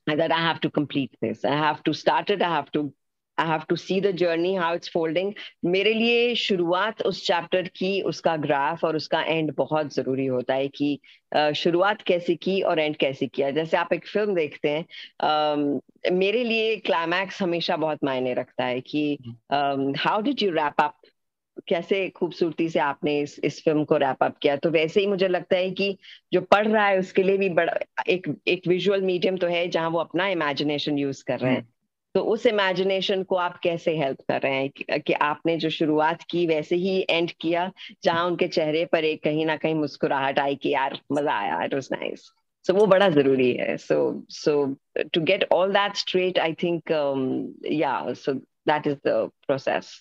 that 0.06 0.32
I 0.32 0.38
have 0.40 0.58
to 0.60 0.68
complete 0.76 1.12
this. 1.24 1.44
I 1.44 1.56
have 1.58 1.82
to 1.84 1.92
start 1.96 2.30
it. 2.34 2.42
I 2.42 2.48
have 2.52 2.70
to 2.76 2.90
I 3.38 3.48
have 3.48 3.62
to 3.68 3.76
see 3.76 4.00
the 4.00 4.10
journey 4.20 4.54
how 4.54 4.74
it's 4.74 4.90
folding 4.92 5.32
मेरे 5.64 5.92
लिए 5.94 6.34
शुरुआत 6.34 7.02
उस 7.02 7.24
chapter 7.26 7.68
की 7.76 8.00
उसका 8.10 8.36
graph 8.36 8.84
और 8.84 8.96
उसका 8.96 9.20
and 9.22 9.52
बहुत 9.56 9.94
ज़रूरी 9.94 10.26
होता 10.26 10.54
है 10.54 10.68
कि 10.68 11.52
शुरुआत 11.56 12.02
कैसे 12.06 12.34
की 12.36 12.60
और 12.62 12.80
एंड 12.80 12.96
कैसे 12.96 13.26
किया। 13.26 13.50
जैसे 13.50 13.76
आप 13.76 13.92
एक 13.92 14.06
फ़िल्म 14.08 14.34
देखते 14.34 14.70
हैं 14.70 16.12
मेरे 16.12 16.42
लिए 16.44 16.76
क्लाइमैक्स 16.76 17.40
हमेशा 17.42 17.76
बहुत 17.76 18.04
मायने 18.04 18.34
रखता 18.34 18.64
है 18.64 18.80
कि 18.80 19.18
how 19.98 20.20
did 20.22 20.42
you 20.42 20.50
wrap 20.50 20.80
up 20.80 21.00
कैसे 21.68 22.08
खूबसूरती 22.08 22.68
से 22.68 22.78
आपने 22.78 23.18
इस 23.20 23.38
इस 23.44 23.62
फ़िल्म 23.64 23.84
को 23.84 23.96
रैप 23.96 24.22
अप 24.22 24.36
किया? 24.38 24.56
तो 24.56 24.70
वैसे 24.70 25.00
ही 25.00 25.06
मुझे 25.06 25.28
लगता 25.28 25.56
है 25.56 25.70
कि 25.70 25.96
जो 26.32 26.40
पढ़ 26.40 26.68
रहा 26.68 26.86
है 26.86 26.98
उसके 26.98 27.22
लिए 27.22 27.36
भी 27.36 27.48
बड़ा 27.48 27.78
एक 28.08 28.34
एक 28.48 28.68
विजुअल 28.68 29.02
मीडियम 29.02 29.36
तो 29.36 29.46
है 29.46 29.66
जहाँ 29.68 29.90
वो 29.90 29.98
अपना 29.98 30.28
इमेजिनेशन 30.28 30.98
यूज़ 30.98 31.24
कर 31.24 31.38
रहे 31.38 31.52
हैं। 31.52 31.58
हम्म। 31.58 31.68
तो 32.14 32.20
उस 32.24 32.46
इमेजिनेशन 32.46 33.22
को 33.22 33.36
आप 33.36 33.58
कैसे 33.58 33.96
हेल्प 33.96 34.20
कर 34.20 34.40
रहे 34.40 34.54
हैं? 34.54 34.68
कि, 34.70 34.84
कि 34.98 35.12
आपने 35.12 35.56
जो 35.56 35.70
शुरुआत 35.70 36.22
की 36.30 36.46
वैसे 36.46 36.76
ही 36.76 37.06
एंड 37.10 37.30
किया 37.40 37.70
जहाँ 38.04 38.26
उनके 38.26 38.48
चेहरे 38.48 38.84
पर 38.84 39.04
एक 39.04 39.22
कहीं 39.24 39.46
ना 39.46 39.56
कहीं 39.56 39.74
मुस्कुराहट 39.74 40.38
आई 40.38 40.54
कि 40.54 40.68
यार 40.68 40.98
मज़ा 41.12 41.38
आया 41.38 41.62
इट 41.64 41.74
वाज 41.74 41.88
नाइस 41.92 42.30
सो 42.64 42.74
वो 42.74 42.86
बड़ा 42.86 43.08
ज़रूरी 43.08 43.52
है। 43.52 43.76
So 43.76 44.26
so 44.30 44.52
to 44.98 45.20
get 45.20 45.46
all 45.52 45.72
that 45.72 45.96
straight 45.96 46.38
I 46.38 46.52
think 46.52 46.90
या 47.72 48.12
so 48.14 48.34
that 48.34 48.86
is 48.86 48.96
the 48.96 49.30
process 49.46 49.92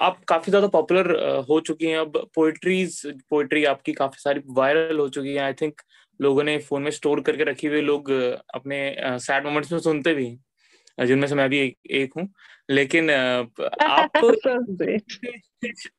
आप 0.00 0.24
काफ़ी 0.24 0.50
ज़्यादा 0.50 0.66
पॉपुलर 0.68 1.10
हो 1.50 1.60
चुकी 1.60 1.86
हैं। 1.86 1.98
अब 1.98 2.16
पोइट्रीज 2.34 3.00
पोइट्री 3.30 3.64
आपकी 3.64 3.92
काफ़ी 3.92 4.20
सारी 4.20 4.40
वायरल 4.50 4.98
हो 4.98 5.08
चुकी 5.08 5.34
है। 5.34 5.38
आई 5.38 5.52
थिंक 5.52 5.80
लोगों 6.20 6.44
ने 6.44 6.58
फ़ोन 6.58 6.82
में 6.82 6.90
स्टोर 6.90 7.20
करके 7.20 7.44
रखी 7.44 7.66
हुई 7.66 7.80
लोग 7.80 8.10
अपने 8.54 8.78
सैड 9.20 9.44
मोमेंट्स 9.44 9.72
में 9.72 9.78
सुनते 9.80 10.14
भी 10.14 10.26
हैं 10.26 11.06
जिनमें 11.06 11.26
से 11.28 11.34
मैं 11.34 11.48
भी 11.50 11.58
एक, 11.58 11.76
एक 11.90 12.12
हूँ। 12.16 12.28
लेकिन 12.70 13.10
आप 13.10 14.10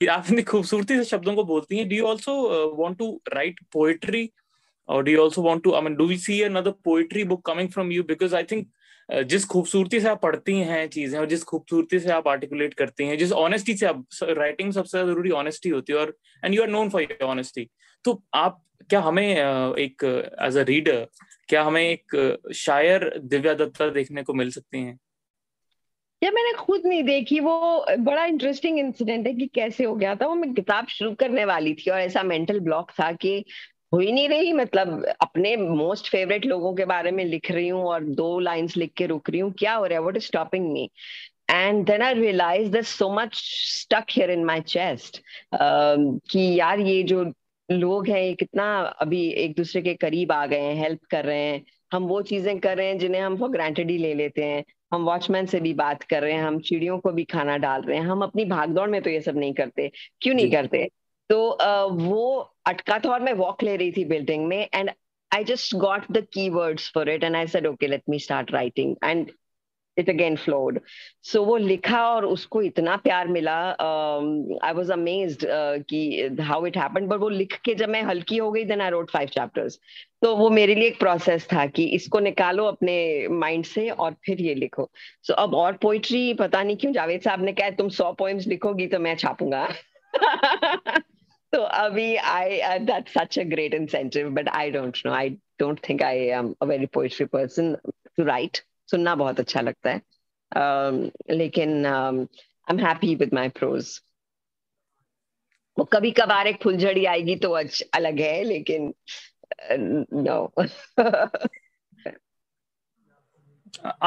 आप 0.08 0.24
इतनी 0.26 0.42
खूबसूरती 0.42 0.96
से 0.96 1.04
शब्दों 1.04 1.34
को 1.34 1.44
बोलती 1.44 1.78
हैं। 1.78 1.88
Do 1.88 1.96
you 1.96 2.04
also 2.06 2.34
want 2.76 2.98
to 2.98 3.08
write 3.34 3.60
poetry 3.72 4.30
और 4.88 5.02
do 5.04 5.12
you 5.12 5.18
also 5.22 5.42
want 5.42 5.62
to 5.64 5.72
I 5.72 5.82
mean 5.82 5.94
do 5.94 6.06
we 6.06 6.16
see 6.18 6.40
another 6.42 6.70
poetry 6.84 7.24
book 7.24 7.44
coming 7.46 7.68
from 7.68 7.92
you 7.92 8.02
because 8.04 8.34
I 8.36 8.42
think 8.42 8.68
जिस 9.10 9.44
खूबसूरती 9.44 10.00
से 10.00 10.08
आप 10.08 10.20
पढ़ती 10.22 10.58
हैं 10.60 10.88
चीज़ें 10.88 11.18
और 11.20 11.26
जिस 11.26 11.42
खूबसूरती 11.44 11.98
से 12.00 12.10
आप 12.12 12.28
आर्टिकुलेट 12.28 12.74
करती 12.74 13.04
हैं, 13.04 13.18
जिस 13.18 13.32
ऑनेस्टी 13.32 13.76
से 13.76 13.86
आप 13.86 14.04
राइटिंग 14.22 14.72
सबसे 14.72 14.98
ज़रूरी 14.98 15.30
ऑनेस्टी 15.30 15.68
होती 15.68 15.92
है 15.92 15.98
और 15.98 16.16
and 16.44 16.54
you 16.54 16.62
are 16.62 16.68
known 16.68 16.90
for 16.90 17.02
your 17.02 17.24
honesty 17.24 17.68
तो 18.04 18.22
आप, 18.34 18.62
क्या 18.90 19.00
हमें 19.00 19.26
एक 19.26 20.04
एज 20.42 20.56
अ 20.56 20.62
रीडर 20.62 21.06
क्या 21.48 21.62
हमें 21.62 21.82
एक, 21.82 22.38
शायर 22.54 23.12
दिव्या 23.24 23.54
दत्ता 23.54 23.88
देखने 23.90 24.22
को 24.22 24.34
मिल 24.34 24.50
सकती 24.50 24.78
हैं? 24.78 24.98
या 26.22 26.30
मैंने 26.30 26.52
खुद 26.58 26.82
नहीं 26.86 27.02
देखी, 27.04 27.40
वो 27.40 27.86
बड़ा 27.98 28.24
इंटरेस्टिंग 28.24 28.78
इंसिडेंट 28.78 29.26
है 29.26 29.32
कि 29.34 29.46
कैसे 29.46 29.84
हो 29.84 29.94
गया 29.94 30.14
था। 30.14 30.26
वो 30.26 30.34
मैं 30.34 30.52
किताब 30.54 30.86
शुरू 30.88 31.14
करने 31.14 31.44
वाली 31.44 31.74
थी 31.74 31.90
और 31.90 32.00
ऐसा 32.00 32.22
मेंटल 32.22 32.60
ब्लॉक 32.60 32.90
था 32.90 33.10
कि 33.12 33.44
हो 33.92 33.98
ही 33.98 34.12
नहीं 34.12 34.28
रही 34.28 34.52
मतलब 34.52 35.04
अपने 35.20 35.56
मोस्ट 35.56 36.08
फेवरेट 36.10 36.44
लोगों 36.46 36.74
के 36.74 36.84
बारे 36.84 37.10
में 37.10 37.24
लिख 37.24 37.50
रही 37.50 37.68
हूँ 37.68 37.84
और 37.84 38.04
दो 38.04 38.38
लाइंस 38.40 38.76
लिख 38.76 38.92
के 38.96 39.06
रुक 39.06 39.30
रही 39.30 39.40
हूँ 39.40 39.52
क्या 39.58 39.74
हो 39.74 39.86
रहा 39.86 39.98
है? 39.98 40.04
What 40.04 40.16
is 40.16 40.24
stopping 40.24 40.70
me 40.72 40.88
and 41.50 41.84
then 41.86 42.02
I 42.02 42.14
realise 42.14 42.70
that 42.72 42.84
so 42.84 43.10
much 43.14 43.34
stuck 43.34 44.06
here 44.10 44.30
in 44.30 44.44
my 44.44 44.60
chest 44.60 45.22
कि 45.54 46.54
यार 46.60 46.80
ये 46.80 47.02
जो 47.02 47.24
लोग 47.68 48.08
हैं 48.08 48.20
ये 48.22 48.32
कितना 48.34 48.64
अभी 49.00 49.26
एक 49.44 49.54
दूसरे 49.56 49.82
के 49.82 49.94
करीब 49.94 50.32
आ 50.32 50.44
गए 50.46 50.60
हैं 50.60 50.74
हेल्प 50.82 51.00
कर 51.10 51.24
रहे 51.24 51.40
हैं। 51.40 51.62
हम 51.92 52.06
वो 52.06 52.20
चीज़ें 52.22 52.58
कर 52.60 52.76
रहे 52.76 52.86
हैं 52.86 52.98
जिन्हें 52.98 53.20
हम 53.22 53.36
फॉर 53.38 53.48
ग्रांटेड 53.50 53.90
ही 53.90 53.96
ले 53.98 54.12
लेते 54.14 54.44
हैं। 54.44 54.64
हम 54.92 55.04
वॉचमैन 55.04 55.46
से 55.46 55.60
भी 55.60 55.72
बात 55.74 56.02
कर 56.02 56.22
रहे 56.22 56.32
हैं 56.32 56.42
हम 56.42 56.58
चिड़ियों 56.60 56.98
को 56.98 57.12
भी 57.12 57.24
खाना 57.24 57.56
डाल 57.58 57.82
रहे 57.82 57.98
हैं। 57.98 58.04
हम 58.04 58.22
अपनी 58.22 58.44
भागदौड़ 58.44 58.88
में 58.90 59.00
तो 59.02 59.10
ये 59.10 59.20
सब 59.20 59.36
नहीं 59.38 59.54
करते। 59.54 59.90
क्यों 60.22 60.34
नहीं 60.34 60.50
करते? 60.50 60.88
तो 61.30 61.42
वो 61.96 62.26
अटका 62.66 62.98
था 62.98 63.10
और 63.10 63.20
मैं 63.22 63.32
वॉक 63.34 63.62
ले 63.62 63.76
रही 63.76 63.92
थी 63.92 64.04
बिल्डिंग 64.04 64.46
में 64.46 64.68
and 64.74 64.90
I 65.30 65.44
just 65.44 65.78
got 65.78 66.06
the 66.12 66.22
keywords 66.22 66.90
for 66.90 67.02
it 67.02 67.22
and 67.22 67.36
I 67.36 67.46
said, 67.46 67.66
okay, 67.66 67.86
let 67.86 68.06
me 68.08 68.18
start 68.18 68.52
writing. 68.52 68.96
And 69.00 69.30
it 69.96 70.08
again 70.08 70.36
flowed. 70.36 70.80
So 71.22 71.44
वो 71.44 71.56
लिखा 71.56 72.02
और 72.08 72.24
उसको 72.24 72.62
इतना 72.62 72.96
प्यार 72.96 73.28
मिला 73.28 73.56
आई 74.64 74.72
वॉज़ 74.72 74.92
अमेज्ड 74.92 75.44
कि 75.90 76.36
हाउ 76.40 76.66
इट 76.66 76.76
हैपेंड 76.78 77.08
बट 77.08 77.18
वो 77.20 77.28
लिख 77.28 77.58
के 77.64 77.74
जब 77.74 77.88
मैं 77.88 78.02
हल्की 78.02 78.36
हो 78.36 78.50
गई 78.52 78.64
then 78.64 78.80
I 78.80 78.90
wrote 78.90 79.10
five 79.10 79.28
chapters 79.34 79.78
तो 80.22 80.34
वो 80.36 80.48
मेरे 80.50 80.74
लिए 80.74 80.88
एक 80.88 80.98
प्रोसेस 81.00 81.48
था 81.52 81.66
कि 81.68 81.84
इसको 81.98 82.20
निकालो 82.20 82.64
अपने 82.66 82.96
माइंड 83.36 83.64
से 83.64 83.88
और 83.90 84.16
फिर 84.26 84.40
ये 84.40 84.54
लिखो 84.54 84.90
सो 85.22 85.32
so, 85.32 85.38
अब 85.38 85.54
और 85.54 85.76
पोइट्री 85.82 86.32
पता 86.34 86.62
नहीं 86.62 86.76
क्यों 86.76 86.92
जावेद 86.92 87.22
साहब 87.22 87.44
ने 87.44 87.52
कहा 87.52 87.70
तुम 87.78 87.88
सौ 88.00 88.12
पोइम्स 88.18 88.46
लिखोगी 88.46 88.86
तो 88.86 88.98
मैं 88.98 89.16
छापूँगा 89.16 89.68
So 91.52 91.64
Avi, 91.64 92.18
I 92.18 92.60
uh, 92.64 92.78
that's 92.84 93.12
such 93.12 93.36
a 93.36 93.44
great 93.44 93.74
incentive, 93.74 94.34
but 94.34 94.52
I 94.54 94.70
don't 94.70 94.96
know. 95.04 95.12
I 95.12 95.38
don't 95.58 95.80
think 95.80 96.02
I 96.02 96.28
am 96.30 96.54
a 96.60 96.66
very 96.66 96.86
poetry 96.86 97.26
person 97.26 97.76
to 98.16 98.24
write. 98.24 98.62
सुनना 98.90 99.14
बहुत 99.14 99.40
अच्छा 99.40 99.60
लगता 99.60 99.90
है 99.90 100.00
um, 100.52 101.10
लेकिन 101.30 101.86
I 101.86 102.74
am 102.74 102.78
happy 102.78 103.14
with 103.16 103.34
my 103.34 103.48
prose 103.58 104.00
वो 105.78 105.84
कभी 105.92 106.10
कभार 106.10 106.46
एक 106.46 106.62
फुलझड़ी 106.62 107.04
आएगी 107.04 107.36
तो 107.44 107.50
अलग 107.94 108.20
है 108.20 108.42
लेकिन 108.44 108.92
नो 110.24 110.38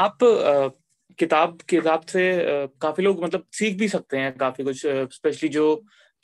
आप 0.04 0.18
किताब 1.18 1.58
किताब 1.68 2.02
से 2.08 2.24
काफ़ी 2.82 3.04
लोग 3.04 3.22
मतलब 3.24 3.46
सीख 3.52 3.78
भी 3.78 3.88
सकते 3.88 4.18
हैं 4.18 4.36
काफ़ी 4.38 4.64
कुछ 4.64 4.82
स्पेशली 5.14 5.48
जो 5.56 5.66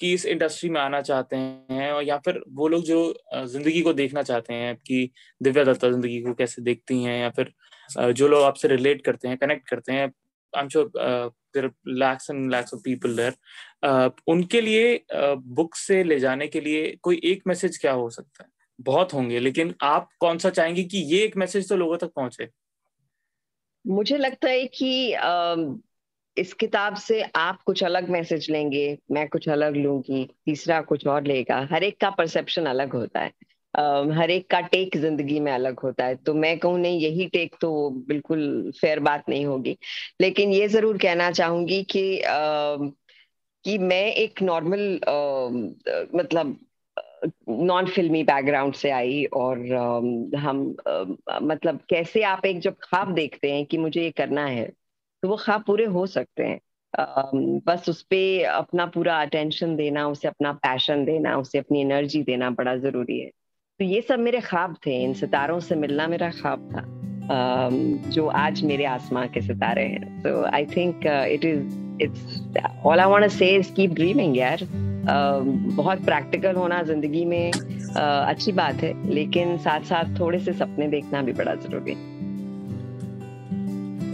कि 0.00 0.12
इस 0.14 0.26
इंडस्ट्री 0.26 0.70
में 0.70 0.80
आना 0.80 1.00
चाहते 1.00 1.36
हैं 1.36 1.90
और 1.92 2.04
या 2.04 2.18
फिर 2.18 2.42
वो 2.48 2.68
लोग 2.68 2.82
जो 2.82 3.02
ज़िंदगी 3.46 3.80
को 3.82 3.92
देखना 3.92 4.22
चाहते 4.22 4.54
हैं 4.54 4.76
कि 4.76 5.10
दिव्या 5.42 5.64
दत्ता 5.64 5.90
ज़िंदगी 5.90 6.20
को 6.22 6.34
कैसे 6.34 6.62
देखती 6.62 7.02
हैं 7.02 7.20
या 7.20 7.30
फिर 7.30 7.52
जो 8.12 8.28
लोग 8.28 8.42
आपसे 8.42 8.68
रिलेट 8.68 9.04
करते 9.04 9.28
हैं 9.28 9.36
कनेक्ट 9.38 9.68
करते 9.68 9.92
हैं 9.92 10.06
I 10.52 10.62
am 10.62 10.68
sure 10.68 11.32
lakhs 11.88 12.30
and 12.30 12.50
lakhs 12.52 12.74
of 12.74 12.80
people 12.84 13.32
उनके 14.28 14.60
लिए 14.60 15.04
बुक 15.12 15.74
से 15.74 16.02
ले 16.04 16.18
जाने 16.20 16.46
के 16.46 16.60
लिए 16.60 16.96
कोई 17.02 17.20
एक 17.24 17.42
मैसेज 17.46 17.78
क्या 17.78 17.92
हो 17.92 18.08
सकता 18.10 18.42
है? 18.44 18.48
बहुत 18.78 19.12
होंगे, 19.14 19.38
लेकिन 19.40 19.74
आप 19.82 20.08
कौन 20.20 20.38
सा 20.38 20.50
चाहेंगे 20.50 20.84
कि 20.84 20.98
ये 20.98 21.22
एक 21.24 21.36
मैसेज 21.36 21.68
तो 21.68 21.76
लोगों 21.76 21.96
तक 21.96 22.12
पहुँचे? 22.16 22.48
मुझे 23.84 24.16
लगता 24.18 24.48
है 24.48 24.66
कि 24.66 25.12
इस 26.40 26.52
किताब 26.54 26.94
से 26.94 27.20
आप 27.36 27.62
कुछ 27.62 27.82
अलग 27.84 28.08
मैसेज 28.10 28.50
लेंगे 28.50 28.98
मैं 29.10 29.28
कुछ 29.28 29.48
अलग 29.48 29.76
लूँगी 29.76 30.24
तीसरा 30.46 30.80
कुछ 30.80 31.06
और 31.06 31.22
लेगा। 31.22 31.68
हर 31.72 31.84
एक 31.84 32.00
का 32.00 32.10
परसेप्शन 32.10 32.66
अलग 32.66 32.92
होता 32.92 33.20
है। 33.20 33.32
uh, 33.74 34.12
हर 34.18 34.30
एक 34.30 34.50
का 34.50 34.60
टेक 34.60 34.96
ज़िंदगी 34.96 35.40
में 35.40 35.52
अलग 35.52 35.80
होता 35.80 36.04
है। 36.04 36.14
तो 36.16 36.34
मैं 36.34 36.58
कहूँ 36.58 36.78
नहीं 36.78 37.00
यही 37.00 37.26
टेक 37.26 37.56
तो 37.60 37.90
बिल्कुल 38.08 38.72
फेयर 38.80 39.00
बात 39.00 39.28
नहीं 39.28 39.44
होगी। 39.46 39.76
लेकिन 40.20 40.52
ये 40.52 40.68
ज़रूर 40.68 40.98
कहना 40.98 41.30
चाहूँगी 41.30 41.82
कि 41.82 42.16
uh, 42.16 42.90
कि 43.64 43.78
मैं 43.78 44.04
एक 44.14 44.42
नॉर्मल 44.42 45.00
uh, 45.08 46.14
मतलब 46.14 46.58
नॉन 47.48 47.86
फिल्मी 47.86 48.22
बैकग्राउंड 48.24 48.74
से 48.74 48.90
आई 48.90 49.24
और 49.24 49.58
हम 50.36 50.76
मतलब 51.42 51.80
कैसे 51.90 52.22
आप 52.22 52.46
एक 52.46 52.60
जब 52.60 52.76
ख्वाब 52.82 53.14
देखते 53.14 53.52
हैं 53.52 53.64
कि 53.66 53.78
मुझे 53.78 54.02
ये 54.02 54.10
करना 54.10 54.46
है 54.46 54.79
तो 55.22 55.28
वो 55.28 55.36
ख्वाब 55.36 55.62
पूरे 55.62 55.84
हो 55.86 56.06
सकते 56.06 56.44
हैं। 56.44 56.60
बस 57.66 57.88
उस 57.88 58.02
पर 58.02 58.44
अपना 58.44 58.86
पूरा 58.86 59.20
अटेंशन 59.22 59.76
देना, 59.76 60.06
उसे 60.08 60.28
अपना 60.28 60.52
पैशन 60.52 61.04
देना, 61.04 61.36
उसे 61.36 61.58
अपनी 61.58 61.80
एनर्जी 61.80 62.22
देना 62.22 62.50
बड़ा 62.50 62.76
ज़रूरी 62.76 63.18
है। 63.20 63.30
तो 63.80 63.84
ये 63.84 64.00
सब 64.00 64.18
मेरे 64.18 64.40
ख्वाब 64.40 64.76
थे, 64.86 65.02
इन 65.04 65.14
सितारों 65.14 65.60
से 65.60 65.76
मिलना 65.76 66.06
मेरा 66.08 66.30
ख्वाब 66.30 66.68
था। 66.72 66.84
जो 68.10 68.26
आज 68.26 68.62
मेरे 68.64 68.84
आसमां 68.84 69.26
के 69.28 69.40
सितारे 69.40 69.84
हैं। 69.84 70.22
तो 70.22 70.42
I 70.44 70.66
think 70.66 71.06
it 71.06 71.44
is 71.44 72.02
it's 72.02 72.40
all 72.84 73.00
I 73.00 73.06
want 73.06 73.24
to 73.24 73.30
say 73.30 73.60
keep 73.76 73.92
dreaming 73.92 74.36
यार। 74.36 74.66
बहुत 75.76 76.04
प्रैक्टिकल 76.04 76.54
होना 76.54 76.82
ज़िंदगी 76.82 77.24
में 77.24 77.50
अच्छी 77.50 78.52
बात 78.52 78.82
है, 78.82 78.92
लेकिन 79.10 79.56
साथ 79.58 79.84
साथ 79.84 80.18
थोड़े 80.20 80.38
से 80.38 80.52
सपने 80.52 80.88
देखना 80.88 81.22
भी 81.22 81.32
बड़ा 81.32 81.54
ज़रूरी 81.56 81.92
है। 81.92 82.09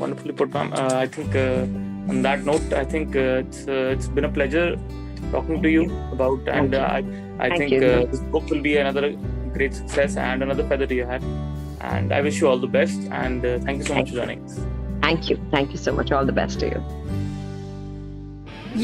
Wonderfully 0.06 0.32
put, 0.32 0.52
ma'am. 0.52 0.72
Uh, 0.72 0.90
I 1.04 1.06
think 1.06 1.34
uh, 1.34 2.12
on 2.12 2.22
that 2.22 2.44
note, 2.44 2.72
I 2.72 2.84
think 2.84 3.16
uh, 3.16 3.42
it's 3.44 3.64
it's 3.66 4.08
been 4.08 4.24
a 4.24 4.32
pleasure 4.38 4.68
talking 5.32 5.62
to 5.62 5.70
you 5.76 5.84
about, 6.16 6.48
and 6.48 6.74
I 6.74 6.98
I 7.38 7.50
think 7.56 7.80
this 7.80 8.20
book 8.36 8.50
will 8.50 8.62
be 8.68 8.76
another 8.84 9.12
great 9.56 9.74
success 9.74 10.16
and 10.28 10.42
another 10.42 10.68
feather 10.68 10.86
to 10.86 10.94
your 11.00 11.06
hat. 11.06 11.22
And 11.80 12.12
I 12.12 12.20
wish 12.20 12.40
you 12.40 12.48
all 12.48 12.58
the 12.58 12.72
best. 12.78 13.00
And 13.22 13.42
thank 13.64 13.78
you 13.78 13.84
so 13.84 13.94
much 13.94 14.10
for 14.10 14.16
joining 14.20 14.44
us. 14.44 14.60
Thank 15.02 15.30
you. 15.30 15.36
Thank 15.56 15.72
you 15.72 15.80
so 15.88 15.92
much. 15.98 16.12
All 16.12 16.26
the 16.30 16.38
best 16.38 16.60
to 16.60 16.70
you. 16.74 16.80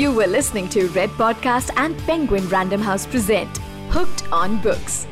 You 0.01 0.13
were 0.19 0.27
listening 0.35 0.69
to 0.71 0.89
Red 0.99 1.11
Podcast 1.23 1.73
and 1.77 1.99
Penguin 2.11 2.49
Random 2.49 2.81
House 2.81 3.07
present 3.07 3.59
Hooked 3.97 4.23
on 4.33 4.61
Books. 4.63 5.07